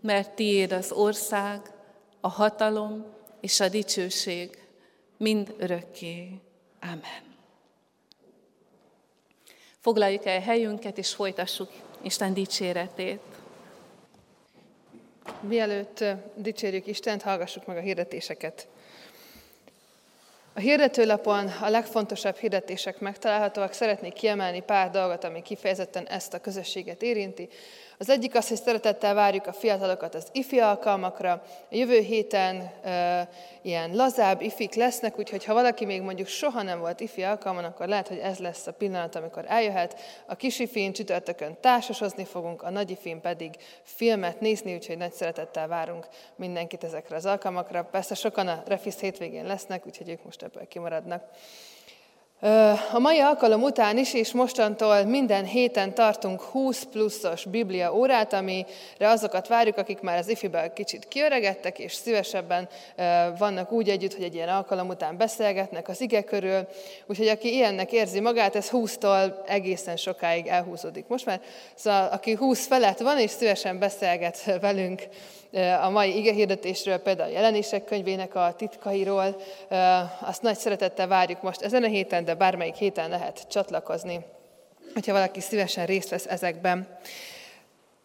mert 0.00 0.30
tiéd 0.30 0.72
az 0.72 0.92
ország, 0.92 1.60
a 2.20 2.28
hatalom 2.28 3.06
és 3.40 3.60
a 3.60 3.68
dicsőség 3.68 4.58
mind 5.16 5.54
örökké. 5.58 6.40
Amen. 6.80 7.36
Foglaljuk 9.80 10.26
el 10.26 10.40
helyünket, 10.40 10.98
és 10.98 11.14
folytassuk 11.14 11.70
Isten 12.02 12.34
dicséretét. 12.34 13.20
Mielőtt 15.40 16.04
dicsérjük 16.34 16.86
Istent, 16.86 17.22
hallgassuk 17.22 17.66
meg 17.66 17.76
a 17.76 17.80
hirdetéseket. 17.80 18.68
A 20.54 20.60
hirdetőlapon 20.60 21.46
a 21.46 21.68
legfontosabb 21.68 22.36
hirdetések 22.36 22.98
megtalálhatóak. 22.98 23.72
Szeretnék 23.72 24.12
kiemelni 24.12 24.60
pár 24.62 24.90
dolgot, 24.90 25.24
ami 25.24 25.42
kifejezetten 25.42 26.06
ezt 26.06 26.34
a 26.34 26.40
közösséget 26.40 27.02
érinti. 27.02 27.48
Az 28.00 28.10
egyik 28.10 28.34
az, 28.34 28.48
hogy 28.48 28.56
szeretettel 28.56 29.14
várjuk 29.14 29.46
a 29.46 29.52
fiatalokat 29.52 30.14
az 30.14 30.26
ifi 30.32 30.58
alkalmakra. 30.58 31.32
A 31.70 31.74
jövő 31.74 31.98
héten 31.98 32.70
e, 32.82 33.28
ilyen 33.62 33.94
lazább 33.94 34.40
ifik 34.40 34.74
lesznek, 34.74 35.18
úgyhogy 35.18 35.44
ha 35.44 35.54
valaki 35.54 35.84
még 35.84 36.02
mondjuk 36.02 36.28
soha 36.28 36.62
nem 36.62 36.80
volt 36.80 37.00
ifi 37.00 37.22
alkalman, 37.22 37.64
akkor 37.64 37.88
lehet, 37.88 38.08
hogy 38.08 38.18
ez 38.18 38.38
lesz 38.38 38.66
a 38.66 38.72
pillanat, 38.72 39.14
amikor 39.14 39.44
eljöhet. 39.46 40.00
A 40.26 40.34
kis 40.34 40.58
ifin 40.58 40.92
csütörtökön 40.92 41.56
társasozni 41.60 42.24
fogunk, 42.24 42.62
a 42.62 42.70
nagy 42.70 42.90
ifin 42.90 43.20
pedig 43.20 43.54
filmet 43.82 44.40
nézni, 44.40 44.74
úgyhogy 44.74 44.96
nagy 44.96 45.12
szeretettel 45.12 45.68
várunk 45.68 46.06
mindenkit 46.36 46.84
ezekre 46.84 47.16
az 47.16 47.26
alkalmakra. 47.26 47.84
Persze 47.84 48.14
sokan 48.14 48.48
a 48.48 48.62
Refisz 48.66 49.00
hétvégén 49.00 49.44
lesznek, 49.44 49.86
úgyhogy 49.86 50.08
ők 50.08 50.24
most 50.24 50.42
ebből 50.42 50.68
kimaradnak. 50.68 51.24
A 52.92 52.98
mai 52.98 53.18
alkalom 53.18 53.62
után 53.62 53.98
is, 53.98 54.14
és 54.14 54.32
mostantól 54.32 55.04
minden 55.04 55.44
héten 55.44 55.94
tartunk 55.94 56.40
20 56.40 56.82
pluszos 56.82 57.44
Biblia 57.44 57.94
órát, 57.94 58.32
amire 58.32 58.66
azokat 58.98 59.48
várjuk, 59.48 59.76
akik 59.76 60.00
már 60.00 60.18
az 60.18 60.28
ifiből 60.28 60.72
kicsit 60.72 61.08
kiöregettek, 61.08 61.78
és 61.78 61.92
szívesebben 61.92 62.68
vannak 63.38 63.72
úgy 63.72 63.88
együtt, 63.88 64.14
hogy 64.14 64.24
egy 64.24 64.34
ilyen 64.34 64.48
alkalom 64.48 64.88
után 64.88 65.16
beszélgetnek 65.16 65.88
az 65.88 66.00
ige 66.00 66.22
körül. 66.22 66.68
Úgyhogy 67.06 67.28
aki 67.28 67.54
ilyennek 67.54 67.92
érzi 67.92 68.20
magát, 68.20 68.56
ez 68.56 68.68
20-tól 68.72 69.32
egészen 69.46 69.96
sokáig 69.96 70.46
elhúzódik 70.46 71.06
most 71.06 71.26
már. 71.26 71.40
Szóval 71.74 72.08
aki 72.12 72.32
20 72.32 72.66
felett 72.66 72.98
van, 72.98 73.18
és 73.18 73.30
szívesen 73.30 73.78
beszélget 73.78 74.58
velünk 74.60 75.02
a 75.82 75.90
mai 75.90 76.16
igehirdetésről, 76.16 76.98
például 76.98 77.30
a 77.30 77.32
jelenések 77.32 77.84
könyvének 77.84 78.34
a 78.34 78.54
titkairól. 78.56 79.36
Azt 80.20 80.42
nagy 80.42 80.58
szeretettel 80.58 81.06
várjuk 81.06 81.42
most 81.42 81.60
ezen 81.60 81.82
a 81.82 81.86
héten, 81.86 82.24
de 82.28 82.34
bármelyik 82.34 82.74
héten 82.74 83.10
lehet 83.10 83.46
csatlakozni, 83.50 84.20
hogyha 84.92 85.12
valaki 85.12 85.40
szívesen 85.40 85.86
részt 85.86 86.08
vesz 86.08 86.26
ezekben. 86.26 86.98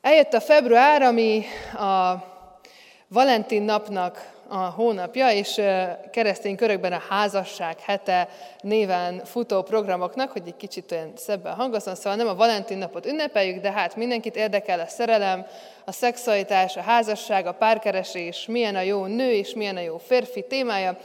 Eljött 0.02 0.34
a 0.34 0.42
február, 0.42 1.02
ami 1.02 1.44
a 1.74 2.24
Valentin 3.08 3.64
napnak 3.64 4.32
a 4.48 4.58
hónapja, 4.58 5.32
és 5.32 5.62
keresztény 6.12 6.56
körökben 6.56 6.94
a 6.94 7.02
házasság 7.10 7.80
hete 7.80 8.30
néven 8.62 9.22
futó 9.26 9.62
programoknak, 9.62 10.32
hogy 10.32 10.44
egy 10.46 10.58
kicsit 10.58 10.92
olyan 10.92 11.12
szebben 11.16 11.56
hangozzon, 11.56 11.96
szóval 11.96 12.16
nem 12.16 12.28
a 12.28 12.36
Valentin 12.36 12.78
napot 12.78 13.06
ünnepeljük, 13.06 13.62
de 13.62 13.72
hát 13.72 13.96
mindenkit 13.96 14.36
érdekel 14.36 14.80
a 14.80 14.88
szerelem, 14.88 15.46
a 15.86 15.92
szexualitás, 15.92 16.78
a 16.78 16.82
házasság, 16.82 17.46
a 17.46 17.54
párkeresés, 17.54 18.46
milyen 18.46 18.76
a 18.76 18.82
jó 18.82 19.06
nő 19.06 19.32
és 19.32 19.54
milyen 19.54 19.78
a 19.78 19.82
jó 19.82 19.98
férfi 19.98 20.46
témája. 20.48 20.98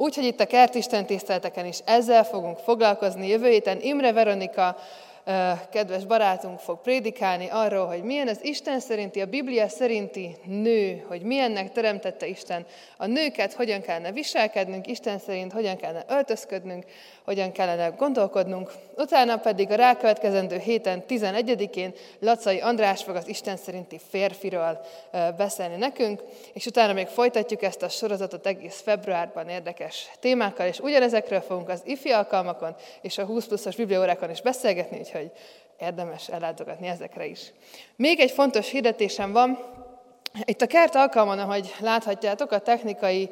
Úgyhogy 0.00 0.24
itt 0.24 0.40
a 0.40 0.46
kertisten 0.46 1.06
tiszteleteken 1.06 1.66
is 1.66 1.78
ezzel 1.84 2.24
fogunk 2.24 2.58
foglalkozni. 2.58 3.28
Jövő 3.28 3.48
héten 3.48 3.80
Imre 3.80 4.12
Veronika 4.12 4.76
kedves 5.70 6.04
barátunk 6.04 6.58
fog 6.58 6.80
prédikálni 6.80 7.48
arról, 7.50 7.86
hogy 7.86 8.02
milyen 8.02 8.28
az 8.28 8.44
Isten 8.44 8.80
szerinti, 8.80 9.20
a 9.20 9.26
Biblia 9.26 9.68
szerinti 9.68 10.36
nő, 10.44 11.04
hogy 11.08 11.22
milyennek 11.22 11.72
teremtette 11.72 12.26
Isten 12.26 12.66
a 12.96 13.06
nőket, 13.06 13.52
hogyan 13.52 13.80
kellene 13.80 14.12
viselkednünk, 14.12 14.86
Isten 14.86 15.18
szerint 15.18 15.52
hogyan 15.52 15.76
kellene 15.76 16.04
öltözködnünk, 16.08 16.84
hogyan 17.28 17.52
kellene 17.52 17.88
gondolkodnunk. 17.88 18.72
Utána 18.96 19.36
pedig 19.36 19.70
a 19.70 19.74
rákövetkezendő 19.74 20.58
héten 20.58 21.04
11-én 21.08 21.92
Lacai 22.20 22.60
András 22.60 23.02
fog 23.02 23.16
az 23.16 23.28
Isten 23.28 23.56
szerinti 23.56 24.00
férfiról 24.08 24.80
beszélni 25.36 25.76
nekünk, 25.76 26.22
és 26.52 26.66
utána 26.66 26.92
még 26.92 27.06
folytatjuk 27.06 27.62
ezt 27.62 27.82
a 27.82 27.88
sorozatot 27.88 28.46
egész 28.46 28.80
februárban 28.80 29.48
érdekes 29.48 30.10
témákkal, 30.20 30.66
és 30.66 30.78
ugyanezekről 30.78 31.40
fogunk 31.40 31.68
az 31.68 31.82
ifi 31.84 32.10
alkalmakon 32.10 32.74
és 33.00 33.18
a 33.18 33.24
20 33.24 33.46
pluszos 33.46 33.76
bibliórákon 33.76 34.30
is 34.30 34.40
beszélgetni, 34.40 34.98
úgyhogy 34.98 35.30
érdemes 35.80 36.28
ellátogatni 36.28 36.86
ezekre 36.86 37.26
is. 37.26 37.52
Még 37.96 38.20
egy 38.20 38.30
fontos 38.30 38.70
hirdetésem 38.70 39.32
van, 39.32 39.58
itt 40.44 40.62
a 40.62 40.66
kert 40.66 40.94
alkalmon, 40.94 41.38
ahogy 41.38 41.74
láthatjátok, 41.80 42.52
a 42.52 42.58
technikai 42.58 43.28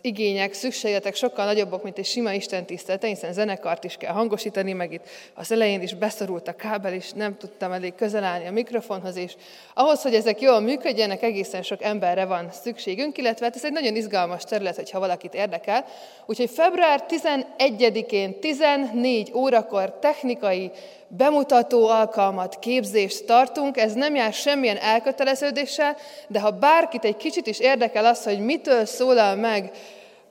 igények, 0.00 0.52
szükségletek 0.52 1.14
sokkal 1.14 1.44
nagyobbak, 1.44 1.82
mint 1.82 1.98
egy 1.98 2.04
sima 2.04 2.32
Isten 2.32 2.66
tisztelete, 2.66 3.06
hiszen 3.06 3.32
zenekart 3.32 3.84
is 3.84 3.96
kell 3.96 4.12
hangosítani, 4.12 4.72
meg 4.72 4.92
itt 4.92 5.08
az 5.34 5.52
elején 5.52 5.82
is 5.82 5.94
beszorult 5.94 6.48
a 6.48 6.56
kábel, 6.56 6.92
és 6.92 7.10
nem 7.12 7.36
tudtam 7.36 7.72
elég 7.72 7.94
közel 7.94 8.24
állni 8.24 8.46
a 8.46 8.50
mikrofonhoz, 8.50 9.16
és 9.16 9.34
ahhoz, 9.74 10.02
hogy 10.02 10.14
ezek 10.14 10.40
jól 10.40 10.60
működjenek, 10.60 11.22
egészen 11.22 11.62
sok 11.62 11.82
emberre 11.82 12.24
van 12.24 12.48
szükségünk, 12.62 13.18
illetve 13.18 13.44
hát 13.44 13.56
ez 13.56 13.64
egy 13.64 13.72
nagyon 13.72 13.96
izgalmas 13.96 14.44
terület, 14.44 14.76
hogyha 14.76 14.98
valakit 14.98 15.34
érdekel. 15.34 15.84
Úgyhogy 16.26 16.50
február 16.50 17.04
11-én 17.08 18.40
14 18.40 19.30
órakor 19.34 19.98
technikai 19.98 20.70
bemutató 21.16 21.88
alkalmat, 21.88 22.58
képzést 22.58 23.24
tartunk, 23.24 23.76
ez 23.76 23.92
nem 23.92 24.14
jár 24.14 24.32
semmilyen 24.32 24.76
elköteleződéssel, 24.76 25.96
de 26.28 26.40
ha 26.40 26.50
bárkit 26.50 27.04
egy 27.04 27.16
kicsit 27.16 27.46
is 27.46 27.58
érdekel 27.58 28.04
az, 28.04 28.24
hogy 28.24 28.38
mitől 28.38 28.84
szólal 29.04 29.34
meg 29.34 29.70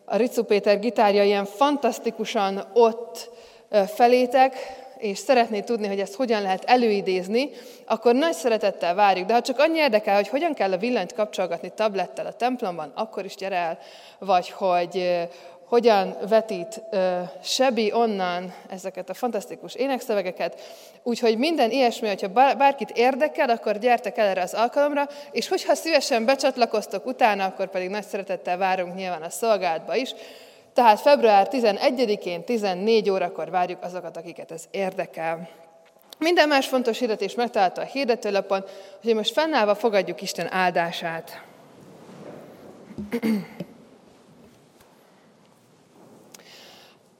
a 0.05 0.15
Ricu 0.15 0.43
Péter 0.43 0.79
gitárja 0.79 1.23
ilyen 1.23 1.45
fantasztikusan 1.45 2.63
ott 2.73 3.29
felétek, 3.87 4.55
és 4.97 5.17
szeretné 5.17 5.59
tudni, 5.59 5.87
hogy 5.87 5.99
ezt 5.99 6.15
hogyan 6.15 6.41
lehet 6.41 6.63
előidézni, 6.63 7.49
akkor 7.85 8.15
nagy 8.15 8.33
szeretettel 8.33 8.95
várjuk. 8.95 9.27
De 9.27 9.33
ha 9.33 9.41
csak 9.41 9.59
annyi 9.59 9.77
érdekel, 9.77 10.15
hogy 10.15 10.27
hogyan 10.27 10.53
kell 10.53 10.71
a 10.71 10.77
villanyt 10.77 11.13
kapcsolgatni 11.13 11.71
tablettel 11.75 12.25
a 12.25 12.33
templomban, 12.33 12.91
akkor 12.95 13.25
is 13.25 13.35
gyere 13.35 13.55
el, 13.55 13.77
vagy 14.19 14.49
hogy 14.49 15.27
hogyan 15.65 16.17
vetít 16.29 16.81
Sebi 17.43 17.91
onnan 17.93 18.53
ezeket 18.69 19.09
a 19.09 19.13
fantasztikus 19.13 19.75
énekszövegeket. 19.75 20.61
Úgyhogy 21.03 21.37
minden 21.37 21.71
ilyesmi, 21.71 22.07
hogyha 22.07 22.55
bárkit 22.57 22.89
érdekel, 22.89 23.49
akkor 23.49 23.77
gyertek 23.77 24.17
el 24.17 24.27
erre 24.27 24.41
az 24.41 24.53
alkalomra, 24.53 25.07
és 25.31 25.47
hogyha 25.47 25.75
szívesen 25.75 26.25
becsatlakoztok 26.25 27.05
utána, 27.05 27.45
akkor 27.45 27.69
pedig 27.69 27.89
nagy 27.89 28.05
szeretettel 28.05 28.57
várunk 28.57 28.95
nyilván 28.95 29.21
a 29.21 29.29
szolgálatba 29.29 29.95
is. 29.95 30.13
Tehát 30.73 30.99
február 30.99 31.47
11-én 31.51 32.43
14 32.43 33.09
órakor 33.09 33.49
várjuk 33.49 33.83
azokat, 33.83 34.17
akiket 34.17 34.51
ez 34.51 34.63
érdekel. 34.71 35.49
Minden 36.17 36.47
más 36.47 36.67
fontos 36.67 36.99
hirdetés 36.99 37.35
megtalálta 37.35 37.81
a 37.81 37.85
hirdetőlapon, 37.85 38.63
hogy 39.03 39.15
most 39.15 39.33
fennállva 39.33 39.75
fogadjuk 39.75 40.21
Isten 40.21 40.53
áldását. 40.53 41.41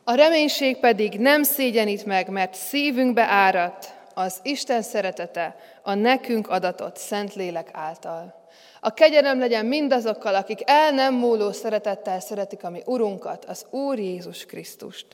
A 0.05 0.13
reménység 0.13 0.77
pedig 0.77 1.19
nem 1.19 1.43
szégyenít 1.43 2.05
meg, 2.05 2.29
mert 2.29 2.53
szívünkbe 2.53 3.23
áradt 3.23 3.93
az 4.13 4.39
Isten 4.41 4.81
szeretete 4.81 5.55
a 5.81 5.93
nekünk 5.93 6.49
adatott 6.49 6.97
Szentlélek 6.97 7.69
által. 7.71 8.41
A 8.79 8.93
kegyelem 8.93 9.39
legyen 9.39 9.65
mindazokkal, 9.65 10.35
akik 10.35 10.59
el 10.65 10.91
nem 10.91 11.13
múló 11.13 11.51
szeretettel 11.51 12.19
szeretik 12.19 12.63
a 12.63 12.69
mi 12.69 12.81
Urunkat, 12.85 13.45
az 13.45 13.65
Úr 13.69 13.99
Jézus 13.99 14.45
Krisztust. 14.45 15.05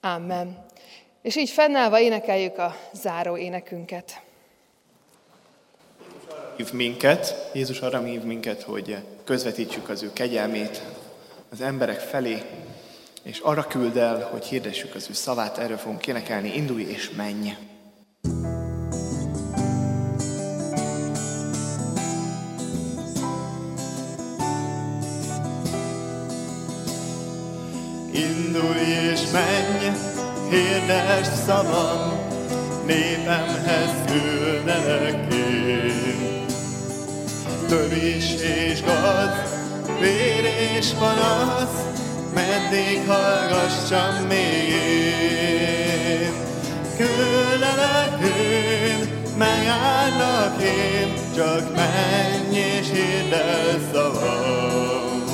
Amen. 0.00 0.64
És 1.22 1.36
így 1.36 1.50
fennállva 1.50 2.00
énekeljük 2.00 2.58
a 2.58 2.76
záró 2.92 3.36
énekünket. 3.36 4.20
Hív 6.56 6.72
minket, 6.72 7.50
Jézus 7.52 7.80
arra 7.80 8.02
hív 8.02 8.22
minket, 8.22 8.62
hogy 8.62 8.96
közvetítsük 9.24 9.88
az 9.88 10.02
ő 10.02 10.12
kegyelmét 10.12 10.82
az 11.50 11.60
emberek 11.60 12.00
felé, 12.00 12.42
és 13.24 13.38
arra 13.38 13.66
küld 13.66 13.96
el, 13.96 14.28
hogy 14.30 14.44
hirdessük 14.44 14.94
az 14.94 15.06
ő 15.10 15.12
szavát, 15.12 15.58
erről 15.58 15.76
fogunk 15.76 16.06
énekelni, 16.06 16.56
indulj 16.56 16.82
és 16.82 17.10
menj. 17.16 17.56
Indulj 28.12 29.10
és 29.12 29.20
menj, 29.32 29.96
hirdes 30.50 31.26
szavam, 31.26 32.12
népemhez 32.86 33.90
küldlek 34.06 35.34
én. 35.34 36.44
Tövis 37.68 38.34
és 38.34 38.82
gaz, 38.82 39.52
vér 40.00 40.44
és 40.76 40.90
panasz, 40.90 41.93
meddig 42.34 43.06
hallgassam 43.06 44.26
még 44.28 44.68
én. 44.68 46.32
Küldlek 46.96 48.20
én, 48.20 49.08
megállnak 49.38 50.62
én, 50.62 51.14
csak 51.34 51.74
menj 51.74 52.56
és 52.56 52.90
hirdd 52.90 53.32
el 53.32 53.80
szavam. 53.92 55.24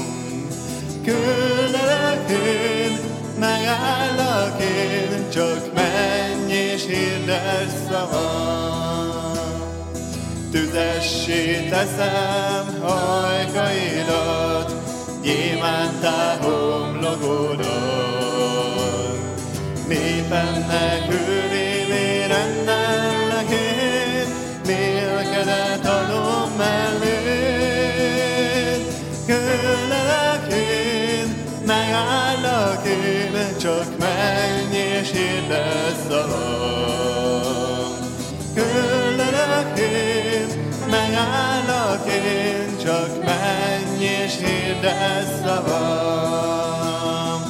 Küldlek 1.04 2.30
én, 2.30 2.98
megállnak 3.38 4.60
én, 4.60 5.30
csak 5.32 5.74
menj 5.74 6.52
és 6.52 6.86
hirdd 6.86 7.28
el 7.28 7.66
szavam. 7.88 9.00
Tüzessé 10.50 11.68
teszem 11.70 12.80
hajkaidat, 12.82 14.74
gyémántá 16.00 16.36
homlokodat. 16.42 17.68
Népemnek 19.88 21.08
őrévé 21.10 22.26
rendellek 22.26 23.50
én, 23.50 24.26
mélkedet 24.66 25.86
adom 25.86 26.50
mellé. 26.56 27.18
Küldlek 29.26 30.52
én, 30.52 31.44
megállak 31.66 32.86
én, 32.86 33.56
csak 33.60 33.98
menj 33.98 34.76
és 34.76 35.10
hirdd 35.10 35.50
el 35.52 35.94
szavam. 36.08 37.90
Küldlek 38.54 39.78
én, 39.78 40.46
megállak 40.90 42.06
én, 42.06 42.78
csak 42.82 43.24
menj 43.24 43.39
és 44.30 44.36
hirdd 44.36 44.84
el 44.84 45.24
szavam. 45.42 47.40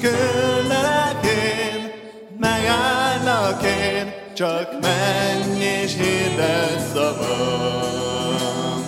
Küldlek 0.00 1.24
én, 1.24 1.90
megállak 2.38 3.62
én, 3.62 4.12
csak 4.34 4.80
menj 4.80 5.64
és 5.64 5.94
hirdd 5.94 6.38
el 6.38 6.78
szavam. 6.92 8.82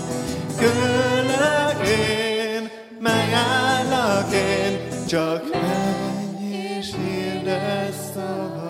Küldlek 0.59 1.88
én, 1.88 2.70
megállak 3.01 4.32
én, 4.32 4.88
csak 5.09 5.42
menj 5.53 6.55
és 6.55 6.86
hirdd 6.86 7.49
el 7.49 7.92
szavam. 8.14 8.62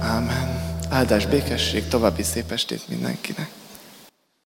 Ámen. 0.00 0.60
Áldás, 0.90 1.26
békesség, 1.26 1.88
további 1.88 2.22
szép 2.22 2.50
estét 2.52 2.88
mindenkinek. 2.88 3.50